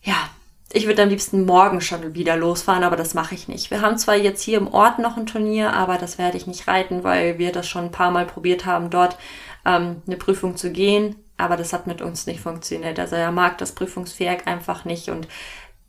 ja, 0.01 0.29
ich 0.73 0.85
würde 0.85 1.03
am 1.03 1.09
liebsten 1.09 1.45
morgen 1.45 1.79
schon 1.79 2.13
wieder 2.13 2.35
losfahren, 2.35 2.83
aber 2.83 2.97
das 2.97 3.13
mache 3.13 3.35
ich 3.35 3.47
nicht. 3.47 3.71
Wir 3.71 3.81
haben 3.81 3.97
zwar 3.97 4.15
jetzt 4.15 4.41
hier 4.41 4.57
im 4.57 4.67
Ort 4.67 4.99
noch 4.99 5.15
ein 5.15 5.25
Turnier, 5.25 5.73
aber 5.73 5.97
das 5.97 6.17
werde 6.17 6.37
ich 6.37 6.45
nicht 6.45 6.67
reiten, 6.67 7.03
weil 7.03 7.37
wir 7.37 7.51
das 7.51 7.67
schon 7.67 7.85
ein 7.85 7.91
paar 7.91 8.11
Mal 8.11 8.25
probiert 8.25 8.65
haben, 8.65 8.89
dort 8.89 9.17
ähm, 9.65 10.01
eine 10.05 10.17
Prüfung 10.17 10.57
zu 10.57 10.71
gehen. 10.71 11.15
Aber 11.37 11.55
das 11.55 11.71
hat 11.71 11.87
mit 11.87 12.01
uns 12.01 12.25
nicht 12.25 12.41
funktioniert. 12.41 12.99
Also 12.99 13.15
er 13.15 13.31
mag 13.31 13.57
das 13.59 13.71
Prüfungsviereck 13.73 14.47
einfach 14.47 14.85
nicht 14.85 15.09
und 15.09 15.27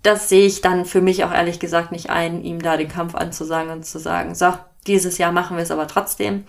das 0.02 0.28
sehe 0.28 0.46
ich 0.46 0.60
dann 0.60 0.84
für 0.84 1.00
mich 1.00 1.24
auch 1.24 1.32
ehrlich 1.32 1.58
gesagt 1.58 1.90
nicht 1.90 2.08
ein, 2.08 2.44
ihm 2.44 2.62
da 2.62 2.76
den 2.76 2.88
Kampf 2.88 3.14
anzusagen 3.14 3.72
und 3.72 3.84
zu 3.84 3.98
sagen, 3.98 4.34
so, 4.34 4.54
dieses 4.86 5.18
Jahr 5.18 5.32
machen 5.32 5.56
wir 5.56 5.64
es 5.64 5.72
aber 5.72 5.88
trotzdem. 5.88 6.44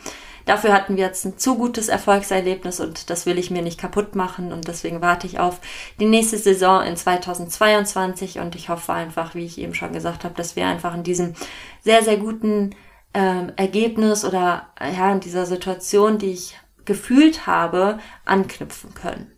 Dafür 0.50 0.74
hatten 0.74 0.98
wir 0.98 1.04
jetzt 1.04 1.24
ein 1.26 1.38
zu 1.38 1.60
gutes 1.60 1.90
Erfolgserlebnis 1.90 2.80
und 2.80 3.12
das 3.12 3.28
will 3.28 3.38
ich 3.38 3.52
mir 3.52 3.62
nicht 3.62 3.80
kaputt 3.80 4.16
machen 4.16 4.52
und 4.52 4.68
deswegen 4.68 5.00
warte 5.00 5.28
ich 5.28 5.40
auf 5.40 5.60
die 6.00 6.08
nächste 6.08 6.40
Saison 6.40 6.82
in 6.82 6.98
2022 6.98 8.40
und 8.40 8.56
ich 8.56 8.68
hoffe 8.68 8.94
einfach, 8.94 9.36
wie 9.36 9.46
ich 9.46 9.60
eben 9.60 9.76
schon 9.76 9.94
gesagt 9.94 10.24
habe, 10.24 10.34
dass 10.34 10.56
wir 10.56 10.66
einfach 10.66 10.96
in 10.96 11.04
diesem 11.04 11.36
sehr, 11.84 12.02
sehr 12.02 12.18
guten 12.18 12.72
ähm, 13.14 13.52
Ergebnis 13.58 14.26
oder 14.26 14.70
ja, 14.82 15.12
in 15.12 15.20
dieser 15.20 15.46
Situation, 15.46 16.18
die 16.18 16.32
ich 16.32 16.58
gefühlt 16.84 17.46
habe, 17.46 18.00
anknüpfen 18.26 18.96
können. 18.96 19.32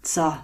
So, 0.00 0.34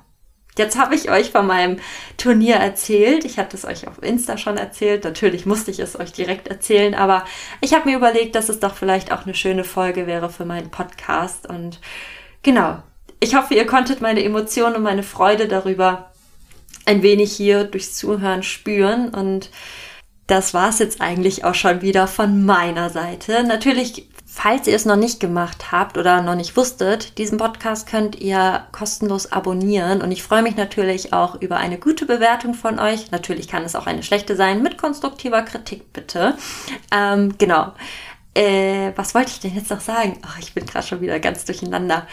Jetzt 0.59 0.79
habe 0.79 0.95
ich 0.95 1.11
euch 1.11 1.31
von 1.31 1.47
meinem 1.47 1.79
Turnier 2.17 2.57
erzählt. 2.57 3.25
Ich 3.25 3.39
hatte 3.39 3.57
es 3.57 3.65
euch 3.65 3.87
auf 3.89 4.03
Insta 4.03 4.37
schon 4.37 4.57
erzählt. 4.57 5.05
Natürlich 5.05 5.47
musste 5.47 5.71
ich 5.71 5.79
es 5.79 5.99
euch 5.99 6.13
direkt 6.13 6.49
erzählen, 6.49 6.95
aber 6.95 7.25
ich 7.61 7.73
habe 7.73 7.89
mir 7.89 7.97
überlegt, 7.97 8.35
dass 8.35 8.49
es 8.49 8.61
doch 8.61 8.75
vielleicht 8.75 9.13
auch 9.13 9.25
eine 9.25 9.35
schöne 9.35 9.65
Folge 9.65 10.07
wäre 10.07 10.31
für 10.31 10.45
meinen 10.45 10.71
Podcast. 10.71 11.49
Und 11.49 11.81
genau, 12.43 12.83
ich 13.21 13.35
hoffe, 13.35 13.55
ihr 13.55 13.67
konntet 13.67 14.01
meine 14.01 14.23
Emotionen 14.23 14.77
und 14.77 14.83
meine 14.83 15.03
Freude 15.03 15.49
darüber 15.49 16.11
ein 16.85 17.03
wenig 17.03 17.33
hier 17.33 17.65
durchs 17.65 17.95
Zuhören 17.95 18.43
spüren. 18.43 19.11
Und 19.11 19.51
das 20.27 20.55
war 20.55 20.69
es 20.69 20.79
jetzt 20.79 21.01
eigentlich 21.01 21.45
auch 21.45 21.55
schon 21.55 21.83
wieder 21.83 22.07
von 22.07 22.45
meiner 22.45 22.91
Seite. 22.91 23.45
Natürlich 23.45 24.09
Falls 24.31 24.67
ihr 24.67 24.77
es 24.77 24.85
noch 24.85 24.97
nicht 24.97 25.21
gemacht 25.21 25.73
habt 25.73 25.97
oder 25.97 26.21
noch 26.21 26.35
nicht 26.35 26.55
wusstet, 26.55 27.17
diesen 27.17 27.39
Podcast 27.39 27.89
könnt 27.89 28.21
ihr 28.21 28.67
kostenlos 28.73 29.33
abonnieren 29.33 30.03
und 30.03 30.13
ich 30.13 30.23
freue 30.23 30.43
mich 30.43 30.55
natürlich 30.55 31.15
auch 31.15 31.41
über 31.41 31.57
eine 31.57 31.79
gute 31.79 32.05
Bewertung 32.05 32.53
von 32.53 32.79
euch. 32.79 33.11
Natürlich 33.11 33.49
kann 33.49 33.65
es 33.65 33.75
auch 33.75 33.87
eine 33.87 34.03
schlechte 34.03 34.37
sein, 34.37 34.63
mit 34.63 34.77
konstruktiver 34.77 35.41
Kritik 35.43 35.95
bitte. 35.95 36.37
Ähm, 36.93 37.37
genau. 37.39 37.73
Äh, 38.35 38.93
was 38.97 39.15
wollte 39.15 39.31
ich 39.31 39.41
denn 39.41 39.55
jetzt 39.55 39.71
noch 39.71 39.81
sagen? 39.81 40.19
Ach, 40.23 40.39
ich 40.39 40.53
bin 40.53 40.67
gerade 40.67 40.87
schon 40.87 41.01
wieder 41.01 41.19
ganz 41.21 41.47
durcheinander. 41.47 42.07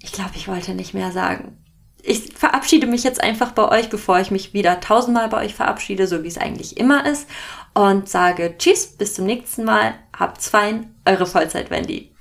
Ich 0.00 0.12
glaube, 0.12 0.32
ich 0.36 0.48
wollte 0.48 0.72
nicht 0.72 0.94
mehr 0.94 1.12
sagen 1.12 1.58
ich 2.02 2.32
verabschiede 2.34 2.86
mich 2.86 3.04
jetzt 3.04 3.22
einfach 3.22 3.52
bei 3.52 3.68
euch, 3.68 3.88
bevor 3.88 4.18
ich 4.18 4.30
mich 4.30 4.52
wieder 4.52 4.80
tausendmal 4.80 5.28
bei 5.28 5.44
euch 5.44 5.54
verabschiede, 5.54 6.06
so 6.06 6.22
wie 6.24 6.28
es 6.28 6.38
eigentlich 6.38 6.76
immer 6.76 7.06
ist. 7.06 7.28
Und 7.74 8.08
sage 8.08 8.56
Tschüss, 8.58 8.86
bis 8.86 9.14
zum 9.14 9.26
nächsten 9.26 9.64
Mal. 9.64 9.94
Habt's 10.18 10.48
fein, 10.48 10.94
eure 11.06 11.26
Vollzeit-Wendy. 11.26 12.11